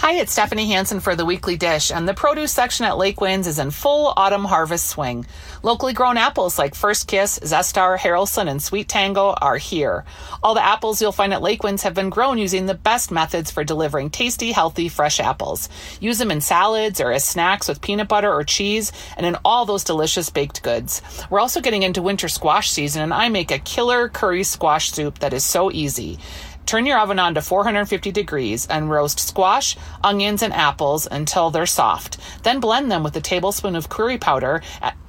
[0.00, 3.58] Hi, it's Stephanie Hansen for the Weekly Dish, and the produce section at Lakewinds is
[3.58, 5.26] in full autumn harvest swing.
[5.64, 10.04] Locally grown apples like First Kiss, Zestar, Haralson, and Sweet Tango are here.
[10.40, 13.64] All the apples you'll find at Lakewinds have been grown using the best methods for
[13.64, 15.68] delivering tasty, healthy, fresh apples.
[16.00, 19.66] Use them in salads or as snacks with peanut butter or cheese, and in all
[19.66, 21.02] those delicious baked goods.
[21.28, 25.18] We're also getting into winter squash season, and I make a killer curry squash soup
[25.18, 26.20] that is so easy.
[26.68, 31.64] Turn your oven on to 450 degrees and roast squash, onions, and apples until they're
[31.64, 32.18] soft.
[32.42, 34.60] Then blend them with a tablespoon of curry powder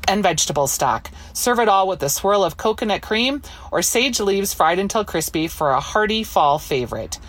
[0.07, 1.11] and vegetable stock.
[1.33, 3.41] Serve it all with a swirl of coconut cream
[3.73, 7.19] or sage leaves fried until crispy for a hearty fall favorite.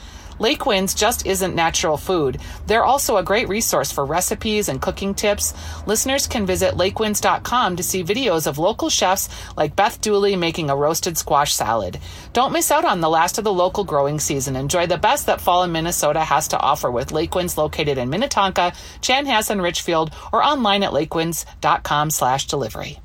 [0.40, 2.40] Lakewinds just isn't natural food.
[2.66, 5.52] They're also a great resource for recipes and cooking tips.
[5.86, 10.76] Listeners can visit lakewinds.com to see videos of local chefs like Beth Dooley making a
[10.76, 11.98] roasted squash salad.
[12.32, 14.56] Don't miss out on the last of the local growing season.
[14.56, 18.72] Enjoy the best that fall in Minnesota has to offer with Lakewinds located in Minnetonka,
[19.02, 22.98] Chanhassen, Richfield, or online at lakewinds.com slash delivery.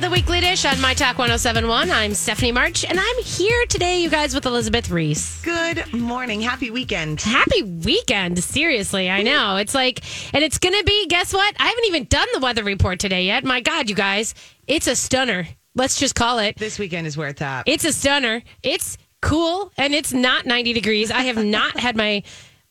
[0.00, 1.90] The Weekly Dish on My Talk 1071.
[1.90, 5.42] I'm Stephanie March, and I'm here today, you guys, with Elizabeth Ries.
[5.42, 6.40] Good morning.
[6.40, 7.20] Happy weekend.
[7.20, 8.42] Happy weekend.
[8.42, 9.56] Seriously, I know.
[9.56, 10.00] It's like,
[10.34, 11.54] and it's going to be, guess what?
[11.60, 13.44] I haven't even done the weather report today yet.
[13.44, 14.34] My God, you guys,
[14.66, 15.46] it's a stunner.
[15.74, 16.56] Let's just call it.
[16.56, 17.64] This weekend is where it's at.
[17.66, 18.42] It's a stunner.
[18.62, 21.10] It's cool, and it's not 90 degrees.
[21.10, 22.22] I have not had my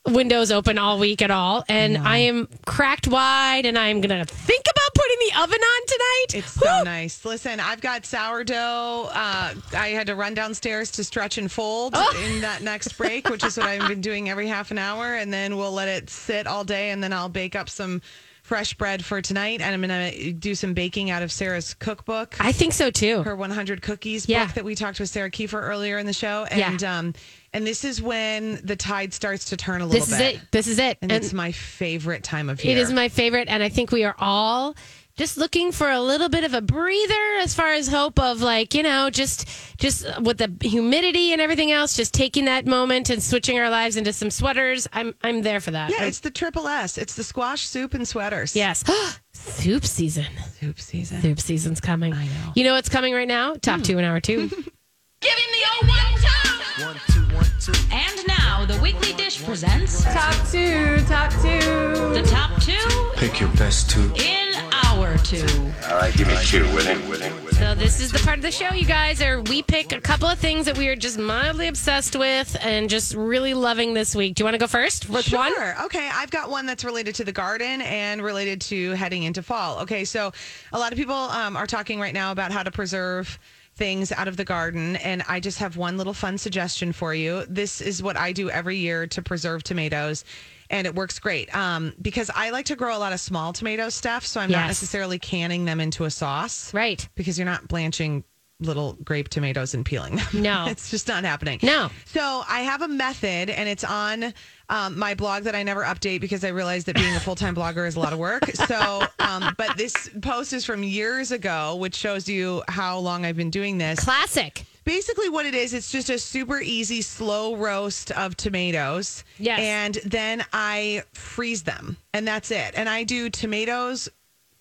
[0.07, 4.33] windows open all week at all, and I am cracked wide, and I'm going to
[4.33, 4.78] think about
[5.09, 6.25] putting the oven on tonight.
[6.35, 7.25] It's so nice.
[7.25, 9.09] Listen, I've got sourdough.
[9.11, 12.23] Uh, I had to run downstairs to stretch and fold Oh.
[12.25, 15.15] in that next break, which is what I've been doing every half an hour.
[15.15, 18.01] And then we'll let it sit all day, and then I'll bake up some
[18.43, 19.61] fresh bread for tonight.
[19.61, 22.35] And I'm going to do some baking out of Sarah's cookbook.
[22.39, 23.21] I think so too.
[23.23, 24.45] her 100 cookies Yeah.
[24.45, 26.47] book that we talked with Sarah Kieffer earlier in the show.
[26.51, 26.71] Yeah.
[26.71, 27.13] And um
[27.53, 30.39] and this is when the tide starts to turn a little This is it.
[30.51, 30.97] This is it.
[31.01, 32.75] And, it's my favorite time of year.
[32.77, 34.75] It is my favorite, and I think we are all
[35.19, 38.73] just looking for a little bit of a breather as far as hope of like
[38.73, 39.45] you know just
[39.77, 43.97] just with the humidity and everything else, just taking that moment and switching our lives
[43.97, 44.87] into some sweaters.
[44.93, 45.89] I'm I'm there for that.
[45.89, 46.97] Yeah, I'm- it's the triple S.
[46.97, 48.55] It's the squash soup and sweaters.
[48.55, 48.85] yes,
[49.33, 50.25] soup season.
[50.57, 51.21] Soup season.
[51.21, 52.13] Soup season's coming.
[52.13, 52.53] I know.
[52.55, 53.55] You know what's coming right now?
[53.55, 53.83] Top hmm.
[53.83, 54.47] two in hour two.
[55.21, 56.85] Give him the old one, two.
[56.85, 57.73] One, two, one, two.
[57.91, 61.03] And now the weekly dish presents top two.
[61.07, 62.13] Top two.
[62.13, 64.13] the top two Pick your best two.
[64.15, 64.48] in
[64.85, 65.45] hour two.
[65.89, 67.55] All right, give me two with it, with it, with it.
[67.55, 70.27] So this is the part of the show, you guys, are we pick a couple
[70.27, 74.35] of things that we are just mildly obsessed with and just really loving this week.
[74.35, 75.53] Do you want to go first with one?
[75.53, 75.85] Sure.
[75.85, 76.09] Okay.
[76.13, 79.79] I've got one that's related to the garden and related to heading into fall.
[79.79, 80.05] Okay.
[80.05, 80.31] So
[80.71, 83.39] a lot of people um, are talking right now about how to preserve
[83.75, 84.97] things out of the garden.
[84.97, 87.45] And I just have one little fun suggestion for you.
[87.47, 90.25] This is what I do every year to preserve tomatoes.
[90.69, 93.89] And it works great um, because I like to grow a lot of small tomato
[93.89, 94.25] stuff.
[94.25, 96.73] So I'm not necessarily canning them into a sauce.
[96.73, 97.07] Right.
[97.15, 98.23] Because you're not blanching
[98.61, 100.27] little grape tomatoes and peeling them.
[100.33, 100.65] No.
[100.69, 101.59] it's just not happening.
[101.63, 101.89] No.
[102.05, 104.33] So I have a method, and it's on
[104.69, 107.55] um, my blog that I never update because I realize that being a full time
[107.55, 108.43] blogger is a lot of work.
[108.69, 113.37] So, um, but this post is from years ago, which shows you how long I've
[113.37, 114.01] been doing this.
[114.01, 114.63] Classic.
[114.85, 119.23] Basically, what it is, it's just a super easy slow roast of tomatoes.
[119.37, 119.59] Yes.
[119.59, 122.73] And then I freeze them, and that's it.
[122.75, 124.09] And I do tomatoes,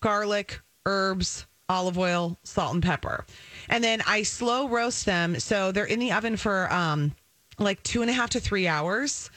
[0.01, 3.25] garlic, herbs, olive oil, salt, and pepper.
[3.69, 5.39] And then I slow roast them.
[5.39, 7.13] So they're in the oven for um,
[7.57, 9.29] like two and a half to three hours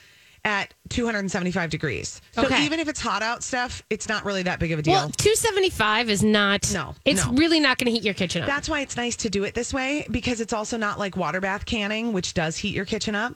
[0.45, 2.21] at 275 degrees.
[2.33, 2.65] So Okay.
[2.65, 4.95] even if it's hot out stuff, it's not really that big of a deal.
[4.95, 6.73] Well, 275 is not.
[6.73, 7.33] No, It's no.
[7.35, 8.49] really not going to heat your kitchen up.
[8.49, 11.41] That's why it's nice to do it this way because it's also not like water
[11.41, 13.35] bath canning, which does heat your kitchen up.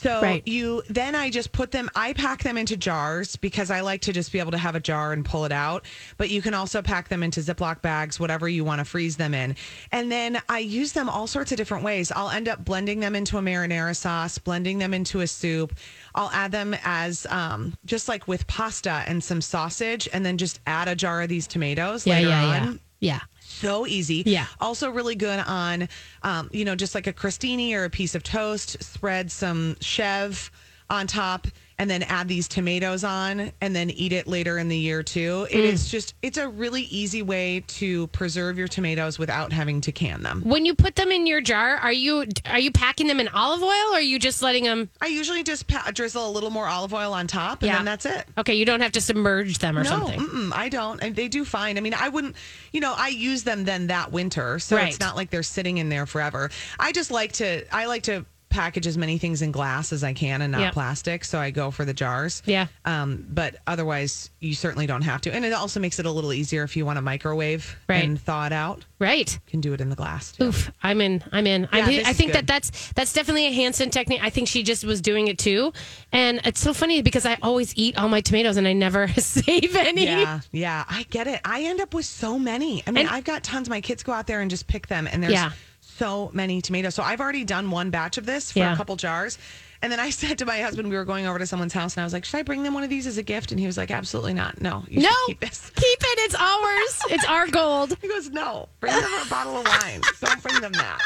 [0.00, 0.46] So Right.
[0.46, 4.12] you then I just put them I pack them into jars because I like to
[4.12, 5.84] just be able to have a jar and pull it out.
[6.16, 9.34] But you can also pack them into Ziploc bags, whatever you want to freeze them
[9.34, 9.56] in.
[9.90, 12.12] And then I use them all sorts of different ways.
[12.14, 15.76] I'll end up blending them into a marinara sauce, blending them into a soup.
[16.14, 20.60] I'll add them as um, just like with pasta and some sausage, and then just
[20.66, 22.78] add a jar of these tomatoes yeah, later yeah, on yeah.
[23.00, 23.20] Yeah.
[23.60, 24.22] So easy.
[24.26, 24.46] Yeah.
[24.60, 25.88] Also really good on,
[26.22, 28.82] um, you know, just like a crostini or a piece of toast.
[28.82, 30.50] Spread some chev
[30.90, 31.46] on top
[31.80, 35.46] and then add these tomatoes on and then eat it later in the year too.
[35.50, 35.90] It is mm.
[35.90, 40.42] just it's a really easy way to preserve your tomatoes without having to can them.
[40.44, 43.62] When you put them in your jar, are you are you packing them in olive
[43.62, 44.90] oil or are you just letting them?
[45.00, 47.76] I usually just pa- drizzle a little more olive oil on top and Yeah.
[47.76, 48.26] then that's it.
[48.36, 50.50] Okay, you don't have to submerge them or no, something.
[50.52, 51.00] I don't.
[51.00, 51.78] And they do fine.
[51.78, 52.34] I mean, I wouldn't,
[52.72, 54.58] you know, I use them then that winter.
[54.58, 54.88] So Right.
[54.88, 56.50] it's not like they're sitting in there forever.
[56.78, 60.12] I just like to, I like to package as many things in glass as I
[60.14, 60.72] can and not Yep.
[60.72, 61.24] plastic.
[61.24, 62.42] So I go for the jars.
[62.46, 62.66] Yeah.
[62.84, 65.34] Um, but otherwise, you certainly don't have to.
[65.34, 68.02] And it also makes it a little easier if you want to microwave Right.
[68.04, 68.84] and thaw it out.
[68.98, 69.30] Right.
[69.32, 70.32] You can do it in the glass.
[70.32, 70.44] Too.
[70.44, 71.22] Oof, I'm in.
[71.30, 71.68] I'm in.
[71.72, 74.20] I, Yeah, this I think that that's that's definitely a Hansen technique.
[74.22, 75.72] I think she just was doing it too,
[76.10, 79.76] and it's so funny because I always eat all my tomatoes and I never save
[79.76, 80.06] any.
[80.06, 81.40] Yeah, yeah, I get it.
[81.44, 82.82] I end up with so many.
[82.86, 83.68] I mean, And- I've got tons.
[83.68, 85.52] My kids go out there and just pick them, and there's Yeah.
[85.98, 86.94] So many tomatoes.
[86.94, 88.72] So I've already done one batch of this for Yeah.
[88.72, 89.38] a couple jars.
[89.82, 92.02] And then I said to my husband, we were going over to someone's house, and
[92.02, 93.66] I was like, "Should I bring them one of these as a gift?" And he
[93.66, 94.60] was like, "Absolutely not.
[94.60, 96.18] No, you No, keep this." Keep it.
[96.20, 97.02] It's ours.
[97.10, 97.96] it's our gold.
[98.02, 100.00] He goes, "No, bring them a bottle of wine.
[100.20, 101.00] Don't bring them that."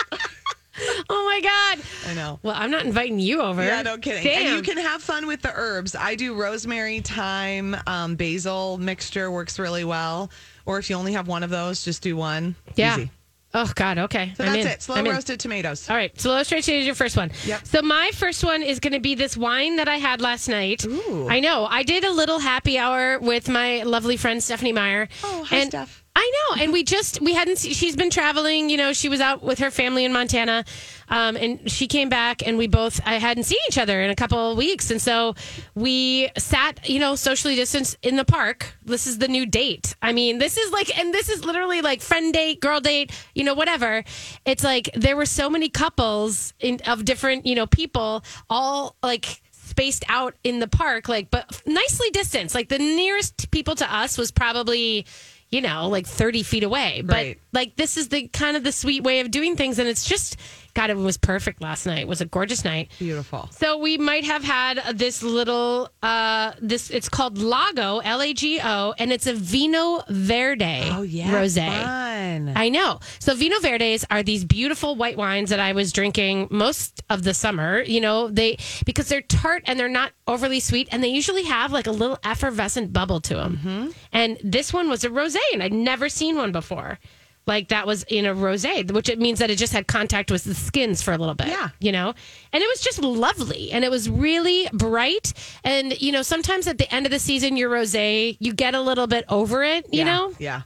[1.10, 1.84] Oh my god.
[2.10, 2.38] I know.
[2.42, 3.62] Well, I'm not inviting you over.
[3.62, 4.24] Yeah, no kidding.
[4.24, 4.46] Damn.
[4.46, 5.94] And you can have fun with the herbs.
[5.94, 10.30] I do rosemary, thyme, um, basil mixture works really well.
[10.64, 12.54] Or if you only have one of those, just do one.
[12.74, 12.96] Yeah.
[12.96, 13.10] Easy.
[13.54, 13.98] Oh God.
[13.98, 14.32] Okay.
[14.36, 14.70] So I'm that's in.
[14.72, 14.82] it.
[14.82, 15.12] Slow I'm in.
[15.12, 15.88] roasted tomatoes.
[15.90, 17.30] All right, slow straight is your first one.
[17.44, 17.66] Yep.
[17.66, 20.84] So my first one is going to be this wine that I had last night.
[20.86, 21.28] Ooh.
[21.28, 21.66] I know.
[21.66, 25.08] I did a little happy hour with my lovely friend Stephanie Meyer.
[25.22, 26.01] Oh, hi, and Steph.
[26.14, 27.58] I know, and we just we hadn't.
[27.58, 28.68] She's been traveling.
[28.68, 30.64] You know, she was out with her family in Montana,
[31.08, 34.14] um, and she came back, and we both I hadn't seen each other in a
[34.14, 35.34] couple of weeks, and so
[35.74, 38.74] we sat, you know, socially distanced in the park.
[38.84, 39.96] This is the new date.
[40.02, 43.44] I mean, this is like, and this is literally like friend date, girl date, you
[43.44, 44.04] know, whatever.
[44.44, 49.40] It's like there were so many couples in, of different, you know, people all like
[49.50, 52.54] spaced out in the park, like, but nicely distanced.
[52.54, 55.06] Like the nearest people to us was probably,
[55.52, 57.02] you know, like 30 feet away.
[57.04, 57.38] But Right.
[57.52, 59.78] like this is the kind of the sweet way of doing things.
[59.78, 60.36] And it's just,
[60.74, 61.98] God, it was perfect last night.
[61.98, 62.90] It was a gorgeous night.
[62.98, 63.48] Beautiful.
[63.52, 68.60] So we might have had this little uh this it's called Lago, L A G
[68.62, 71.66] O, and it's a Vinho Verde Oh yeah, rosé.
[71.66, 72.52] Fun.
[72.56, 73.00] I know.
[73.18, 77.34] So Vinho Verdes are these beautiful white wines that I was drinking most of the
[77.34, 77.82] summer.
[77.82, 81.72] You know, they because they're tart and they're not overly sweet, and they usually have
[81.72, 83.58] like a little effervescent bubble to them.
[83.58, 83.90] Mm-hmm.
[84.12, 86.98] And this one was a rosé, and I'd never seen one before.
[87.46, 90.44] Like that was in a rosé, which it means that it just had contact with
[90.44, 91.48] the skins for a little bit.
[91.48, 91.70] Yeah.
[91.80, 92.14] you know,
[92.52, 95.32] and it was just lovely, and it was really bright.
[95.64, 98.80] And you know, sometimes at the end of the season, your rosé, you get a
[98.80, 99.86] little bit over it.
[99.92, 100.62] You Yeah, know, Yeah.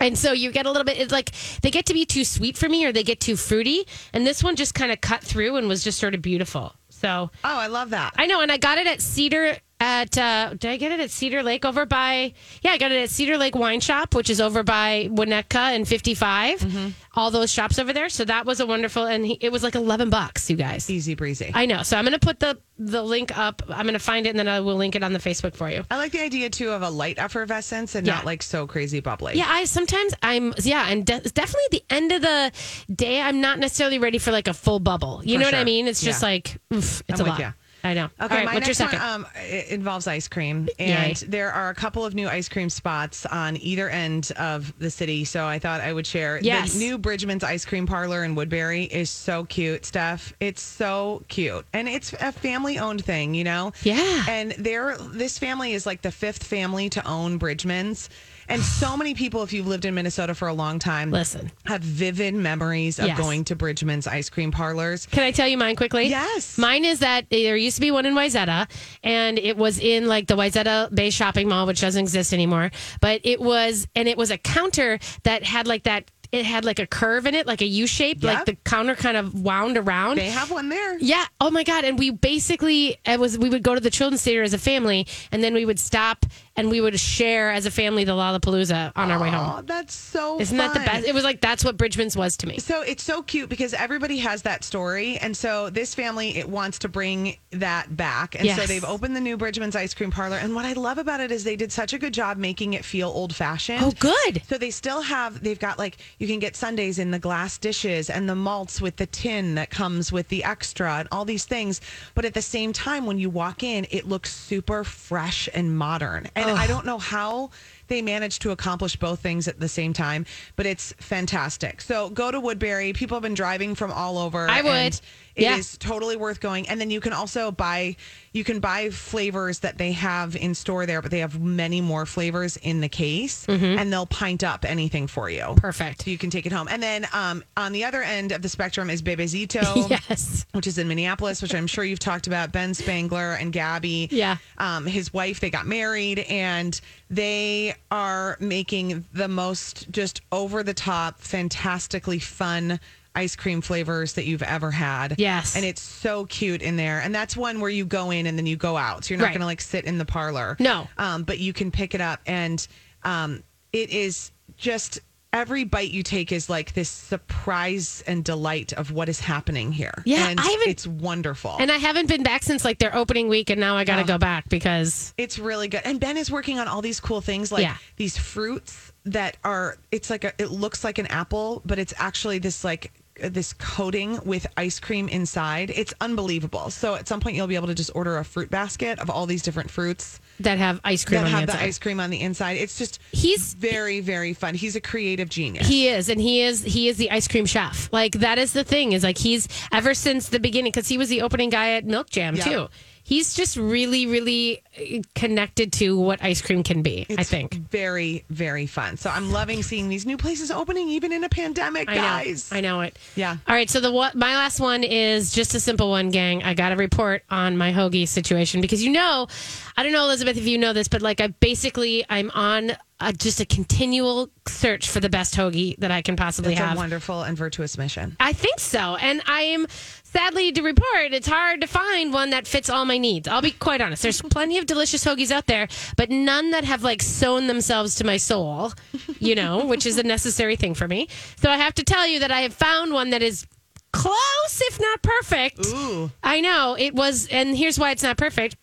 [0.00, 1.30] and so you get a little bit, it's like
[1.60, 3.86] they get to be too sweet for me or they get too fruity.
[4.14, 6.74] And this one just kind of cut through and was just sort of beautiful.
[6.88, 8.14] So Oh, I love that.
[8.16, 8.40] I know.
[8.40, 11.64] And I got it at Cedar, at, uh, did I get it at Cedar Lake
[11.66, 12.32] over by,
[12.62, 15.86] yeah, I got it at Cedar Lake Wine Shop, which is over by Winnetka and
[15.86, 16.60] 55.
[16.60, 16.88] Mm-hmm.
[17.16, 18.08] All those shops over there.
[18.08, 20.88] So that was a wonderful, and he, it was like 11 bucks, you guys.
[20.88, 21.50] Easy breezy.
[21.54, 21.82] I know.
[21.82, 23.62] So I'm going to put the, the link up.
[23.68, 25.68] I'm going to find it and then I will link it on the Facebook for
[25.70, 25.84] you.
[25.90, 28.14] I like the idea too of a light effervescence and Yeah.
[28.14, 29.34] not like so crazy bubbly.
[29.36, 32.52] Yeah, I sometimes I'm yeah, and de- definitely at the end of the
[32.94, 35.20] day, I'm not necessarily ready for like a full bubble.
[35.24, 35.86] You For know what I mean?
[35.86, 36.28] It's just Yeah.
[36.28, 37.54] like oof, it's I'm a lot.
[37.84, 38.08] I know.
[38.20, 38.98] Okay, right, my what's your next second?
[38.98, 41.28] one um, it involves ice cream, and Yay.
[41.28, 45.26] there are a couple of new ice cream spots on either end of the city.
[45.26, 46.40] So I thought I would share.
[46.40, 46.72] Yes.
[46.72, 50.32] The new Bridgeman's Ice Cream Parlor in Woodbury is so cute, Steph.
[50.40, 53.72] It's so cute, and it's a family-owned thing, you know.
[53.82, 54.24] Yeah.
[54.28, 58.08] And they're this family is like the fifth family to own Bridgeman's.
[58.48, 61.50] And so many people, if you've lived in Minnesota for a long time, Listen.
[61.66, 63.18] have vivid memories of Yes.
[63.18, 65.06] going to Bridgeman's ice cream parlors.
[65.06, 66.08] Can I tell you mine quickly?
[66.08, 66.58] Yes.
[66.58, 68.68] Mine is that there used to be one in Wayzata,
[69.02, 72.70] and it was in like the Wayzata Bay Shopping Mall, which doesn't exist anymore.
[73.00, 76.10] But it was, and it was a counter that had like that.
[76.32, 79.16] It had like a curve in it, like a U shape, like the counter kind
[79.16, 80.16] of wound around.
[80.18, 80.98] They have one there.
[80.98, 81.24] Yeah.
[81.40, 81.84] Oh my God.
[81.84, 85.06] And we basically it was we would go to the children's theater as a family,
[85.30, 89.10] and then we would stop and we would share as a family the Lollapalooza on
[89.10, 89.66] our way Oh, home.
[89.66, 90.86] that's so Isn't that the fun.
[90.86, 91.08] best?
[91.08, 92.58] It was like that's what Bridgeman's was to me.
[92.58, 96.78] So it's so cute because everybody has that story, and so this family it wants
[96.80, 98.68] to bring that back, and so Yes.
[98.68, 100.36] they've opened the new Bridgeman's ice cream parlor.
[100.36, 102.84] And what I love about it is they did such a good job making it
[102.84, 103.82] feel old fashioned.
[103.82, 104.42] Oh, good.
[104.48, 108.10] So they still have they've got like you can get Sundays in the glass dishes
[108.10, 111.80] and the malts with the tin that comes with the extra and all these things.
[112.14, 116.28] But at the same time, when you walk in, it looks super fresh and modern.
[116.36, 117.50] And I don't know how
[117.88, 120.26] they manage to accomplish both things at the same time.
[120.56, 121.80] But it's fantastic.
[121.80, 122.92] So go to Woodbury.
[122.92, 124.48] People have been driving from all over.
[124.48, 125.00] I would.
[125.36, 125.56] It Yeah.
[125.56, 126.68] is totally worth going.
[126.68, 127.96] And then you can also buy
[128.32, 132.04] you can buy flavors that they have in store there, but they have many more
[132.04, 135.42] flavors in the case, and they'll pint up anything for you.
[135.42, 135.54] Mm-hmm.
[135.60, 136.02] Perfect.
[136.02, 136.66] So you can take it home.
[136.68, 139.88] And then um, on the other end of the spectrum is Bebe Zito.
[140.08, 140.46] Yes.
[140.52, 142.50] Which is in Minneapolis, which I'm sure you've talked about.
[142.50, 144.08] Ben Spangler and Gabby.
[144.10, 144.38] Yeah.
[144.58, 150.74] Um, his wife, they got married and they are making the most just over the
[150.74, 152.80] top, fantastically fun
[153.14, 155.14] ice cream flavors that you've ever had.
[155.18, 155.56] Yes.
[155.56, 157.00] And it's so cute in there.
[157.00, 159.04] And that's one where you go in and then you go out.
[159.04, 159.32] So you're not Right.
[159.32, 160.56] going to like sit in the parlor.
[160.58, 160.88] No.
[160.98, 162.66] Um, but you can pick it up and
[163.04, 163.42] um,
[163.72, 165.00] it is just
[165.32, 169.92] every bite you take is like this surprise and delight of what is happening here.
[170.04, 171.56] Yeah, and I haven't- it's wonderful.
[171.58, 174.04] And I haven't been back since like their opening week, and now I got to
[174.04, 175.82] go back because It's really good.
[175.84, 177.76] And Ben is working on all these cool things like Yeah.
[177.96, 182.38] these fruits that are it's like a it looks like an apple, but it's actually
[182.38, 182.92] this like
[183.22, 185.70] this coating with ice cream inside.
[185.70, 186.70] It's unbelievable.
[186.70, 189.26] So at some point you'll be able to just order a fruit basket of all
[189.26, 191.66] these different fruits that have ice cream that on have the the inside.
[191.66, 192.52] ice cream on the inside.
[192.56, 194.54] It's just He's- very very fun.
[194.54, 195.66] He's a creative genius.
[195.68, 197.88] He is, and he is he is the ice cream chef.
[197.92, 201.08] Like that is the thing is like he's ever since the beginning because he was
[201.08, 202.68] the opening guy at Milk Jam too.
[203.04, 207.06] He's just really, really uh, connected to what ice cream can be.
[207.10, 207.54] I think.
[207.54, 208.96] very very fun.
[208.96, 212.00] So I'm loving seeing these new places opening even in a pandemic, I know.
[212.00, 212.50] guys.
[212.50, 212.98] I know it.
[213.14, 213.36] Yeah.
[213.46, 213.68] All right.
[213.68, 216.42] So the what my last one is just a simple one, gang.
[216.42, 219.28] I got a report on my hoagie situation because you know,
[219.76, 222.72] I don't know, Elizabeth, if you know this, but like I basically I'm on
[223.18, 226.74] just a continual search for the best hoagie that I can possibly It's have.
[226.74, 228.16] a wonderful and virtuous mission.
[228.20, 228.96] I think so.
[228.96, 229.66] And I am
[230.04, 233.26] sadly to report it's hard to find one that fits all my needs.
[233.28, 234.02] I'll be quite honest.
[234.02, 238.04] There's plenty of delicious hoagies out there, but none that have like sewn themselves to
[238.04, 238.72] my soul,
[239.18, 241.08] you know, which is a necessary thing for me.
[241.36, 243.46] So I have to tell you that I have found one that is
[243.92, 245.66] close, if not perfect.
[245.66, 246.10] Ooh.
[246.22, 248.56] I know it was, and here's why it's not perfect.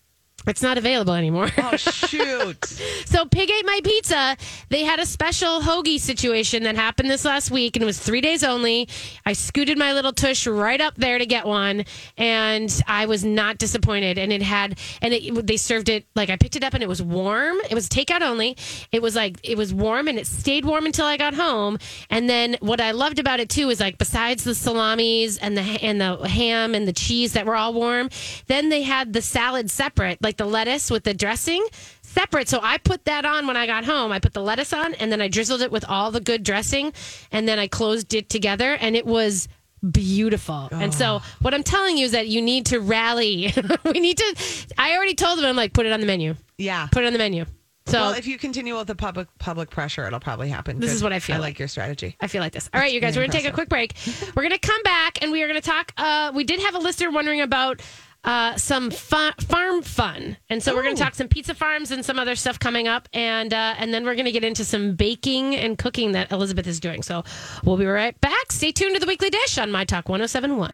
[0.47, 1.49] It's not available anymore.
[1.57, 2.81] Oh shoot.
[3.05, 4.37] So Pig Ate My Pizza,
[4.69, 8.21] they had a special hoagie situation that happened this last week and it was three
[8.21, 8.87] days only.
[9.25, 11.83] I scooted my little tush right up there to get one
[12.17, 14.17] and I was not disappointed.
[14.17, 16.87] And it had, and it, they served it, like I picked it up and it
[16.87, 17.57] was warm.
[17.69, 18.55] It was takeout only.
[18.93, 21.77] It was like, it was warm and it stayed warm until I got home.
[22.09, 25.61] And then what I loved about it too is like besides the salamis and the,
[25.61, 28.09] and the ham and the cheese that were all warm,
[28.47, 31.65] then they had the salad separate, like the lettuce with the dressing
[32.01, 32.49] separate.
[32.49, 34.11] So I put that on when I got home.
[34.11, 36.93] I put the lettuce on and then I drizzled it with all the good dressing
[37.31, 39.47] and then I closed it together and it was
[39.91, 40.69] beautiful.
[40.71, 43.53] And so what I'm telling you is that you need to rally.
[43.85, 44.35] we need to
[44.77, 46.35] I already told them I'm like put it on the menu.
[46.57, 46.87] Yeah.
[46.91, 47.45] Put it on the menu.
[47.87, 50.79] So well, if you continue with the public public pressure, it'll probably happen.
[50.79, 50.95] This Good.
[50.97, 51.47] is what I feel I like.
[51.47, 52.15] like your strategy.
[52.21, 52.69] I feel like this.
[52.73, 53.95] All right, you guys, we're going to take a quick break.
[54.35, 55.91] We're going to come back and we are going to talk.
[55.97, 57.81] Uh, we did have a listener wondering about
[58.23, 60.37] uh, some fa- farm fun.
[60.49, 63.09] And so we're going to talk some pizza farms and some other stuff coming up.
[63.13, 66.67] And, uh, and then we're going to get into some baking and cooking that Elizabeth
[66.67, 67.03] is doing.
[67.03, 67.23] So
[67.63, 68.51] we'll be right back.
[68.51, 70.71] Stay tuned to the weekly dish on My Talk 1071.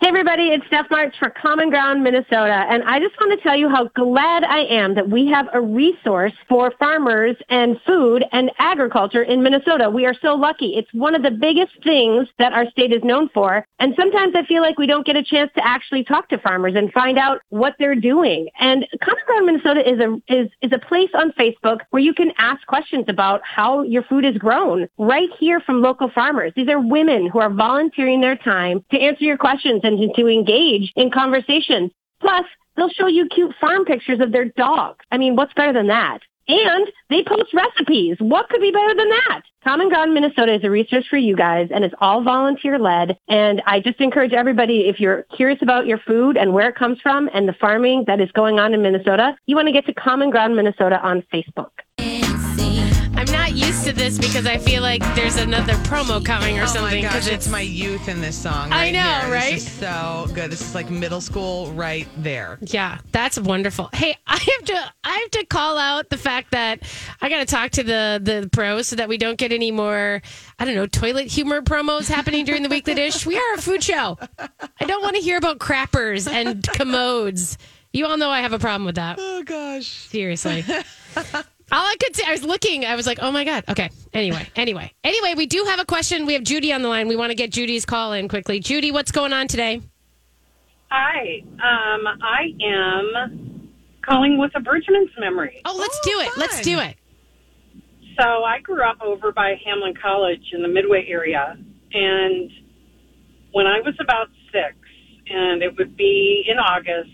[0.00, 3.56] Hey everybody, it's Steph March for Common Ground Minnesota, and I just want to tell
[3.56, 8.52] you how glad I am that we have a resource for farmers and food and
[8.60, 9.90] agriculture in Minnesota.
[9.90, 10.76] We are so lucky.
[10.76, 14.44] It's one of the biggest things that our state is known for, and sometimes I
[14.44, 17.40] feel like we don't get a chance to actually talk to farmers and find out
[17.48, 18.48] what they're doing.
[18.60, 22.30] And Common Ground Minnesota is a is is a place on Facebook where you can
[22.38, 26.52] ask questions about how your food is grown right here from local farmers.
[26.54, 30.92] These are women who are volunteering their time to answer your questions and to, engage
[30.94, 31.90] in conversations.
[32.20, 32.44] Plus,
[32.76, 35.04] they'll show you cute farm pictures of their dogs.
[35.10, 36.20] I mean, what's better than that?
[36.48, 38.16] And they post recipes.
[38.20, 39.42] What could be better than that?
[39.62, 43.18] Common Ground Minnesota is a resource for you guys and it's all volunteer led.
[43.28, 47.00] And I just encourage everybody, if you're curious about your food and where it comes
[47.02, 49.92] from and the farming that is going on in Minnesota, you want to get to
[49.92, 51.70] Common Ground Minnesota on Facebook.
[53.48, 57.02] Not used to this because I feel like there's another promo coming or Oh something.
[57.02, 58.70] my 'cause gosh, it's my youth in this song.
[58.70, 59.32] I right know, here.
[59.32, 59.54] right?
[59.54, 60.50] This is so good.
[60.50, 62.58] This is like middle school right there.
[62.60, 63.88] Yeah, that's wonderful.
[63.94, 66.80] Hey, I have to I have to call out the fact that
[67.22, 70.20] I got to talk to the the pros so that we don't get any more
[70.58, 73.24] I don't know toilet humor promos happening during the weekly dish.
[73.24, 74.18] We are a food show.
[74.38, 77.56] I don't want to hear about crappers and commodes.
[77.94, 79.16] You all know I have a problem with that.
[79.18, 79.86] Oh gosh.
[79.86, 80.66] Seriously.
[81.70, 83.64] All I could say, I was looking, I was like, oh my God.
[83.68, 83.90] Okay.
[84.14, 86.24] Anyway, anyway, anyway, we do have a question.
[86.24, 87.08] We have Judy on the line.
[87.08, 88.58] We want to get Judy's call in quickly.
[88.58, 89.82] Judy, what's going on today?
[90.90, 93.70] Hi, um, I am
[94.02, 95.60] calling with a Bridgeman's memory.
[95.66, 96.30] Oh, let's Oh, do it.
[96.38, 96.96] Let's do it.
[98.18, 101.56] So I grew up over by Hamline College in the Midway area,
[101.92, 102.50] and
[103.52, 104.74] when I was about six,
[105.28, 107.10] and it would be in August,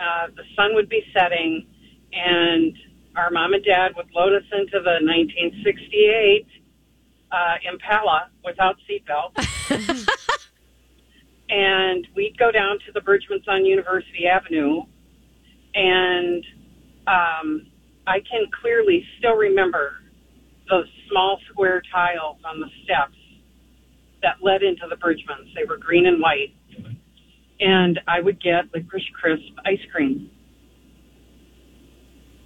[0.00, 1.66] uh, the sun would be setting,
[2.14, 2.74] and
[3.16, 6.46] our mom and dad would load us into the 1968
[7.30, 9.38] uh, Impala without seatbelts.
[11.48, 14.82] and we'd go down to the Bridgeman's on University Avenue,
[15.74, 16.44] and
[17.06, 17.66] um,
[18.06, 19.94] I can clearly still remember
[20.70, 23.16] those small square tiles on the steps
[24.22, 25.52] that led into the Bridgemans.
[25.54, 26.54] They were green and white.
[27.60, 30.30] And I would get licorice crisp ice cream.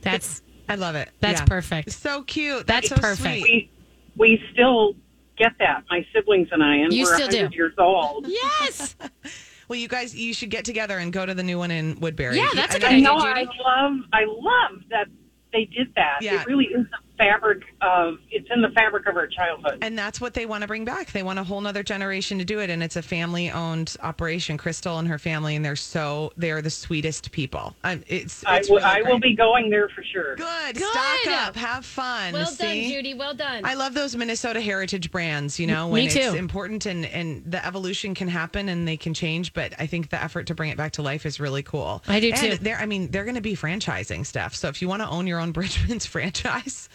[0.03, 1.11] That's I love it.
[1.21, 1.47] That's Yeah.
[1.47, 1.93] perfect.
[1.93, 2.67] So cute.
[2.67, 3.41] That's so perfect.
[3.43, 3.71] sweet.
[4.17, 4.95] We we still
[5.37, 7.37] get that, my siblings and I, and You we're still do.
[7.37, 8.27] 100 years old.
[8.29, 8.97] yes.
[9.69, 12.37] Well, you guys, you should get together and go to the new one in Woodbury.
[12.37, 13.33] Yeah, that's a I good know- idea.
[13.33, 13.51] I know.
[13.51, 13.59] Judy.
[13.67, 13.97] I love.
[14.13, 15.07] I love that
[15.53, 16.19] they did that.
[16.23, 16.41] Yeah.
[16.43, 18.19] It really is the fabric of.
[18.31, 19.79] It's in the fabric of our childhood.
[19.83, 21.13] And that's what they want to bring back.
[21.13, 22.71] They want a whole nother generation to do it.
[22.71, 24.59] And it's a family owned operation.
[24.59, 27.75] Crystal and her family, and they're so, they're the sweetest people.
[27.85, 30.37] Um, it's, I it's will- really I will be going there for sure.
[30.37, 30.77] Good.
[30.77, 30.85] Good.
[30.85, 31.57] Stock up.
[31.57, 32.33] Have fun.
[32.33, 32.83] Well See?
[32.83, 33.15] done, Judy.
[33.15, 33.65] Well done.
[33.65, 36.35] I love those Minnesota heritage brands, you know, Me when it's too.
[36.35, 39.53] important and, and the evolution can happen and they can change.
[39.55, 42.03] But I think the effort to bring it back to life is really cool.
[42.09, 42.57] I do and too.
[42.59, 44.55] They're, I mean, they're going to be franchising stuff.
[44.55, 46.89] So if you want to own your own Bridgeman's franchise,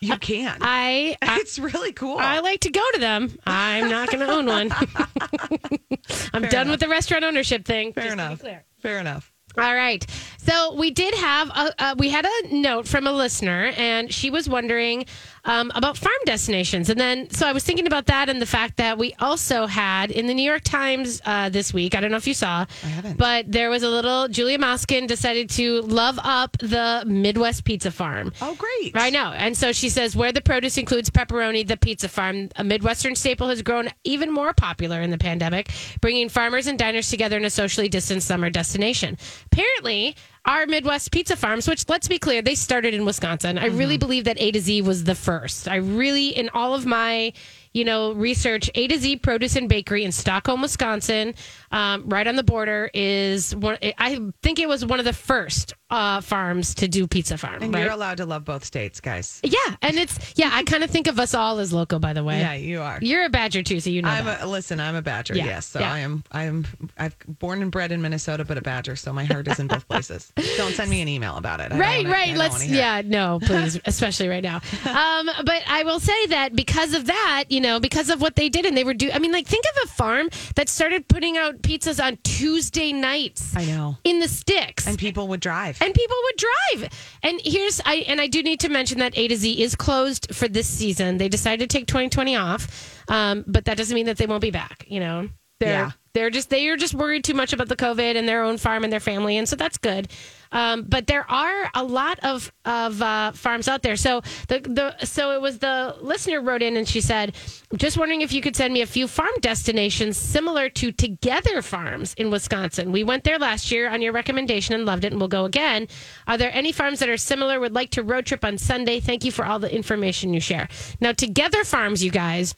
[0.00, 0.58] you can.
[0.60, 2.18] I, I it's really cool.
[2.18, 3.38] I like to go to them.
[3.46, 4.70] I'm not going to own one.
[6.32, 6.72] I'm Fair done enough.
[6.72, 7.92] with the restaurant ownership thing.
[7.92, 8.64] Fair just to be enough.
[8.80, 9.32] Fair enough.
[9.58, 10.04] All right.
[10.38, 14.30] So we did have a, uh, we had a note from a listener, and she
[14.30, 15.06] was wondering
[15.44, 18.76] um, about farm destinations, and then so I was thinking about that and the fact
[18.76, 21.94] that we also had in the New York Times uh, this week.
[21.96, 23.16] I don't know if you saw, I haven't.
[23.16, 28.32] but there was a little Julia Moskin decided to love up the Midwest Pizza Farm.
[28.40, 28.92] Oh, great.
[28.96, 29.32] I know.
[29.32, 33.48] And so she says, where the produce includes pepperoni, the pizza farm, a Midwestern staple,
[33.48, 35.70] has grown even more popular in the pandemic,
[36.00, 39.16] bringing farmers and diners together in a socially distanced summer destination.
[39.56, 43.56] Apparently, our Midwest pizza farms, which let's be clear, they started in Wisconsin.
[43.56, 44.00] I really mm-hmm.
[44.00, 45.66] believe that A to Z was the first.
[45.66, 47.32] I really, in all of my,
[47.76, 51.34] you know, research, A to Z Produce and Bakery in Stockholm, Wisconsin,
[51.70, 53.76] um, right on the border, is one.
[53.98, 57.62] I think it was one of the first uh, farms to do pizza farm.
[57.62, 57.82] And right?
[57.82, 59.40] you're allowed to love both states, guys.
[59.44, 60.50] Yeah, and it's yeah.
[60.52, 62.40] I kind of think of us all as local, by the way.
[62.40, 62.98] Yeah, you are.
[63.02, 64.80] You're a Badger too, so you know I'm a listen.
[64.80, 65.34] I'm a Badger.
[65.34, 65.92] Yeah, yes, so yeah.
[65.92, 66.24] I am.
[66.32, 66.66] I am.
[66.96, 68.96] I've born and bred in Minnesota, but a Badger.
[68.96, 70.32] So my heart is in both places.
[70.56, 71.72] Don't send me an email about it.
[71.72, 72.36] I right, wanna- right.
[72.36, 72.78] Let's wanna hear it.
[72.78, 74.60] yeah, no, please, especially right now.
[74.86, 78.48] Um, but I will say that because of that, you know, because of what they
[78.48, 79.10] did, and they were do.
[79.12, 83.54] I mean, like think of a farm that started putting out pizzas on Tuesday nights
[83.56, 83.96] I know.
[84.04, 84.86] in the sticks.
[84.86, 85.80] And people would drive.
[85.82, 86.36] and people would
[86.80, 86.90] drive.
[87.22, 90.34] And here's I and I do need to mention that A to Z is closed
[90.34, 91.18] for this season.
[91.18, 94.50] They decided to take 2020 off, um, but that doesn't mean that they won't be
[94.50, 94.84] back.
[94.88, 95.28] You know,
[95.60, 95.90] they're Yeah.
[96.14, 98.84] they're just they are just worried too much about the COVID and their own farm
[98.84, 100.08] and their family, and so that's good.
[100.52, 103.96] Um, but there are a lot of of uh, farms out there.
[103.96, 107.34] So the the so it was the listener wrote in and she said,
[107.76, 112.14] just wondering if you could send me a few farm destinations similar to Together Farms
[112.14, 112.92] in Wisconsin.
[112.92, 115.88] We went there last year on your recommendation and loved it, and we'll go again.
[116.26, 117.60] Are there any farms that are similar?
[117.60, 119.00] Would like to road trip on Sunday.
[119.00, 120.68] Thank you for all the information you share.
[121.00, 122.54] Now, Together Farms, you guys."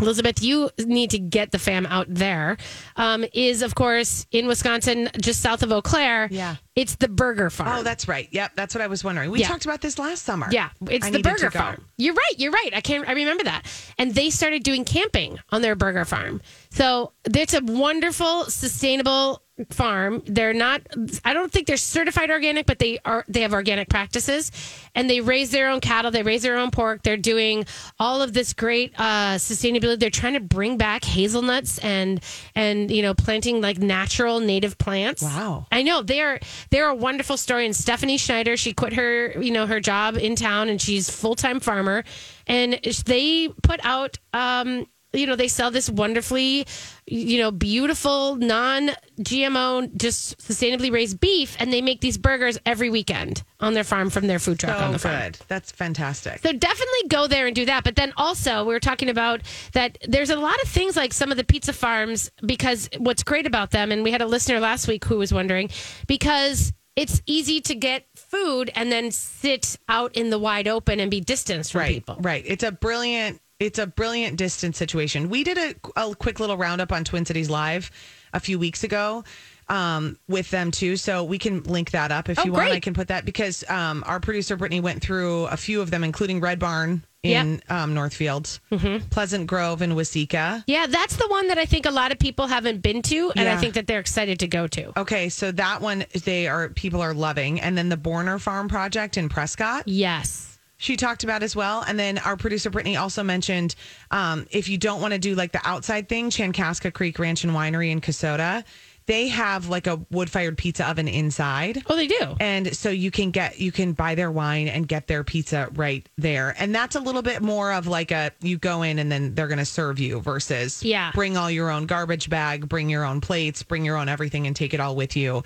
[0.00, 2.56] Elizabeth, you need to get the fam out there.
[2.96, 6.28] Um, is of course in Wisconsin, just south of Eau Claire.
[6.30, 6.56] Yeah.
[6.74, 7.78] it's the Burger Farm.
[7.78, 8.26] oh, that's right.
[8.32, 9.30] Yep, that's what I was wondering.
[9.30, 9.48] We Yeah.
[9.48, 10.48] talked about this last summer.
[10.50, 11.50] Yeah, it's I the Burger.
[11.50, 11.84] Farm.
[11.96, 12.32] You're right.
[12.36, 12.70] You're right.
[12.74, 13.08] I can't.
[13.08, 13.62] I remember that.
[13.96, 16.40] And they started doing camping on their Burger Farm.
[16.70, 20.22] So it's a wonderful, sustainable farm.
[20.26, 20.82] They're not.
[21.24, 23.24] I don't think they're certified organic, but they are.
[23.28, 24.50] They have organic practices,
[24.94, 26.10] and they raise their own cattle.
[26.10, 27.02] They raise their own pork.
[27.02, 27.64] They're doing
[27.98, 30.00] all of this great uh, sustainability.
[30.00, 32.22] They're trying to bring back hazelnuts and
[32.54, 35.22] and you know planting like natural native plants.
[35.22, 35.66] Wow.
[35.70, 36.40] I know they're
[36.70, 37.64] they're a wonderful story.
[37.66, 41.36] And Stephanie Schneider, she quit her you know her job in town, and she's full
[41.36, 42.04] time farmer,
[42.46, 44.18] and they put out.
[44.32, 46.66] um you know they sell this wonderfully
[47.06, 53.42] you know beautiful non-gmo just sustainably raised beef and they make these burgers every weekend
[53.60, 55.38] on their farm from their food truck on the oh, farm good.
[55.48, 56.40] That's fantastic.
[56.42, 57.84] so definitely go there and do that.
[57.84, 61.30] But then also, we were talking about that there's a lot of things like some
[61.30, 64.88] of the pizza farms because what's great about them, and we had a listener last
[64.88, 65.70] week who was wondering
[66.06, 71.10] because it's easy to get food and then sit out in the wide open and
[71.10, 72.16] be distanced from right, people.
[72.20, 72.44] Right.
[72.46, 73.40] It's a brilliant.
[73.64, 75.30] It's a brilliant distance situation.
[75.30, 77.90] We did a, a quick little roundup on Twin Cities Live
[78.32, 79.24] a few weeks ago
[79.68, 80.96] um, with them too.
[80.96, 82.66] So we can link that up if Oh, you want.
[82.66, 82.72] great.
[82.74, 86.04] I can put that because um, our producer Brittany went through a few of them,
[86.04, 89.08] including Red Barn in um, Northfield, Mm-hmm.
[89.08, 90.62] Pleasant Grove, and Waseca.
[90.66, 93.48] Yeah, that's the one that I think a lot of people haven't been to, and
[93.48, 94.92] I think that they're excited to go to.
[95.00, 99.16] Okay, so that one they are people are loving, and then the Borner Farm project
[99.16, 99.84] in Prescott.
[99.86, 100.53] Yes.
[100.84, 101.82] She talked about as well.
[101.88, 103.74] And then our producer Brittany also mentioned
[104.10, 107.54] um, if you don't want to do like the outside thing, Chankaska Creek Ranch and
[107.54, 108.64] Winery in Kasota,
[109.06, 111.82] they have like a wood fired pizza oven inside.
[111.88, 112.36] Oh, they do.
[112.38, 116.06] And so you can get you can buy their wine and get their pizza right
[116.18, 116.54] there.
[116.58, 119.48] And that's a little bit more of like a you go in and then they're
[119.48, 121.12] gonna serve you versus Yeah.
[121.14, 124.54] bring all your own garbage bag, bring your own plates, bring your own everything and
[124.54, 125.44] take it all with you.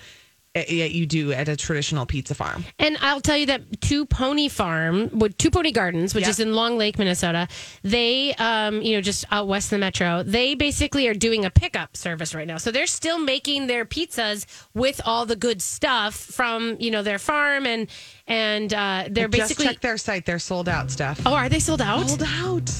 [0.54, 2.64] Eh, you do at a traditional pizza farm.
[2.78, 6.54] And I'll tell you that Two Pony Farm, with Two Pony Gardens, which is in
[6.54, 7.48] Long Lake, Minnesota,
[7.82, 11.50] they, um, you know, just out west of the metro, they basically are doing a
[11.50, 12.56] pickup service right now.
[12.58, 17.18] So they're still making their pizzas with all the good stuff from, you know, their
[17.18, 17.88] farm and
[18.26, 19.64] and uh, they're Just basically.
[19.66, 20.90] check their site; they're sold out.
[20.90, 21.22] Stuff.
[21.24, 22.06] Oh, are they sold out?
[22.10, 22.70] sold out.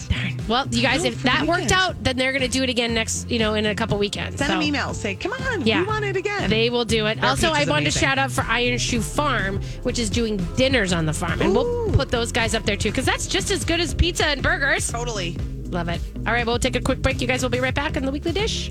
[0.47, 2.93] Well, you guys, No, if that worked out, then they're going to do it again
[2.95, 4.37] next, you know, in a couple weekends.
[4.39, 4.93] Send So- them email.
[4.95, 5.81] Say, come on, Yeah.
[5.81, 6.49] we want it again.
[6.51, 7.21] They will do it.
[7.21, 10.37] Their also, I pizza's wanted to shout out for Iron Shoe Farm, which is doing
[10.57, 11.43] dinners on the farm.
[11.43, 14.27] And we'll put those guys up there too, because that's just as good as pizza
[14.27, 14.91] and burgers.
[14.91, 15.37] totally.
[15.71, 16.01] Love it.
[16.27, 17.21] All right, we'll take a quick break.
[17.21, 18.71] You guys will be right back in the Weekly Dish.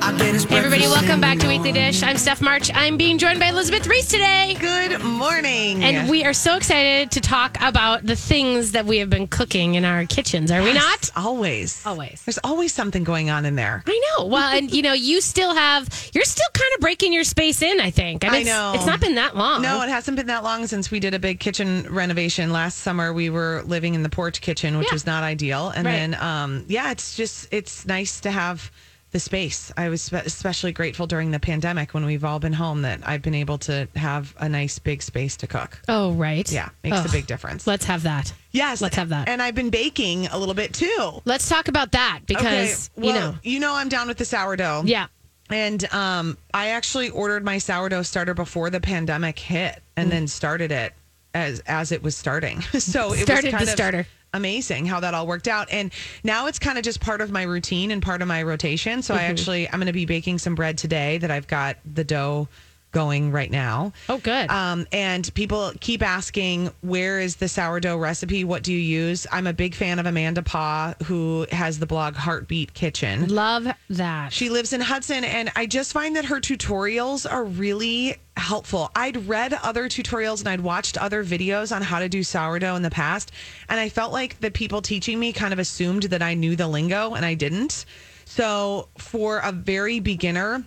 [0.00, 2.02] Hey, everybody, welcome back to Weekly Dish.
[2.02, 2.70] I'm Steph March.
[2.72, 4.56] I'm being joined by Elizabeth Ries today.
[4.58, 5.84] Good morning.
[5.84, 9.74] And we are so excited to talk about the things that we have been cooking
[9.74, 11.10] in our kitchens, are we not?
[11.14, 12.22] always, Always.
[12.24, 13.82] There's always something going on in there.
[13.86, 14.26] I know.
[14.26, 17.78] Well, and you know, you still have, you're still kind of breaking your space in,
[17.80, 18.24] I think.
[18.24, 18.72] I it's, know.
[18.76, 19.60] It's not been that long.
[19.60, 23.12] No, it hasn't been that long since we did a big kitchen renovation last summer.
[23.12, 24.94] We were living in the porch kitchen, which Yeah.
[24.94, 25.68] was not ideal.
[25.68, 25.92] And Right.
[25.92, 26.37] then, um,
[26.68, 28.70] yeah, it's just it's nice to have
[29.10, 29.72] the space.
[29.76, 33.34] I was especially grateful during the pandemic when we've all been home that I've been
[33.34, 35.80] able to have a nice big space to cook.
[35.88, 36.50] Oh, right.
[36.52, 37.66] Yeah, makes a big difference.
[37.66, 38.32] Let's have that.
[38.52, 39.28] yes, let's have that.
[39.28, 41.22] And I've been baking a little bit too.
[41.24, 44.82] Let's talk about that because, well, you know, you know I'm down with the sourdough.
[44.84, 45.06] yeah.
[45.50, 50.70] And um, I actually ordered my sourdough starter before the pandemic hit, and then started
[50.70, 50.92] it
[51.32, 52.60] as as it was starting.
[52.78, 54.06] so it Started was kind the of starter.
[54.38, 55.68] Amazing how that all worked out.
[55.70, 55.92] And
[56.24, 59.02] now it's kind of just part of my routine and part of my rotation.
[59.02, 59.30] So I Mm-hmm.
[59.32, 62.48] actually I'm going to be baking some bread today that I've got the dough
[62.90, 63.92] going right now.
[64.08, 64.48] Oh, good.
[64.50, 68.44] Um, and people keep asking, where is the sourdough recipe?
[68.44, 69.26] What do you use?
[69.30, 73.28] I'm a big fan of Amanda Paa, who has the blog Heartbeet Kitchen.
[73.28, 74.32] Love that.
[74.32, 78.90] She lives in Hudson, and I just find that her tutorials are really helpful.
[78.96, 82.82] I'd read other tutorials and I'd watched other videos on how to do sourdough in
[82.82, 83.32] the past,
[83.68, 86.68] and I felt like the people teaching me kind of assumed that I knew the
[86.68, 87.84] lingo, and I didn't.
[88.24, 90.64] So, for a very beginner,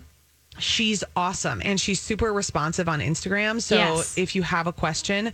[0.58, 3.60] she's awesome and she's super responsive on Instagram.
[3.62, 4.18] So, Yes.
[4.18, 5.32] if you have a question,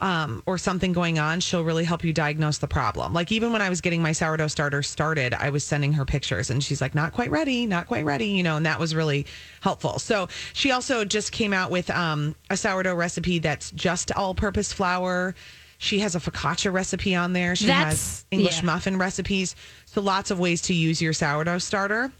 [0.00, 3.12] um, or something going on, she'll really help you diagnose the problem.
[3.12, 6.50] Like even when I was getting my sourdough starter started, I was sending her pictures
[6.50, 9.26] and she's like, not quite ready, not quite ready, you know, and that was really
[9.60, 9.98] helpful.
[9.98, 14.72] So she also just came out with um, a sourdough recipe that's just all purpose
[14.72, 15.34] flour.
[15.78, 17.56] She has a focaccia recipe on there.
[17.56, 18.66] She That's- has English yeah.
[18.66, 19.56] muffin recipes.
[19.86, 22.12] So lots of ways to use your sourdough starter.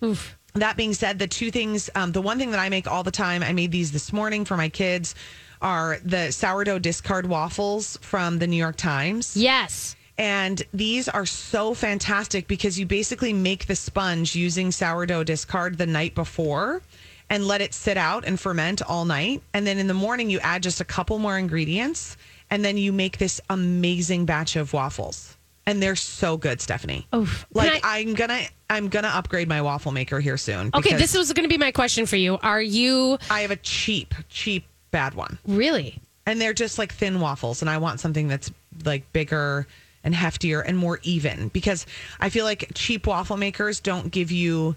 [0.54, 3.10] That being said, the two things, um, the one thing that I make all the
[3.12, 5.14] time, I made these this morning for my kids,
[5.62, 9.36] are the sourdough discard waffles from the New York Times.
[9.36, 9.96] yes.
[10.18, 15.86] And these are so fantastic because you basically make the sponge using sourdough discard the
[15.86, 16.82] night before
[17.30, 19.42] and let it sit out and ferment all night.
[19.54, 22.18] And then in the morning, you add just a couple more ingredients
[22.50, 25.38] and then you make this amazing batch of waffles.
[25.64, 27.06] And they're so good, Stephanie.
[27.14, 27.46] Oof.
[27.54, 30.66] Like I- I'm gonna, I'm gonna upgrade my waffle maker here soon.
[30.74, 32.36] Okay, because this was going to be my question for you.
[32.42, 35.38] Are you I have a cheap, cheap bad one.
[35.46, 35.98] really?
[36.26, 38.50] and they're just like thin waffles and i want something that's
[38.84, 39.66] like bigger
[40.04, 41.86] and heftier and more even because
[42.20, 44.76] i feel like cheap waffle makers don't give you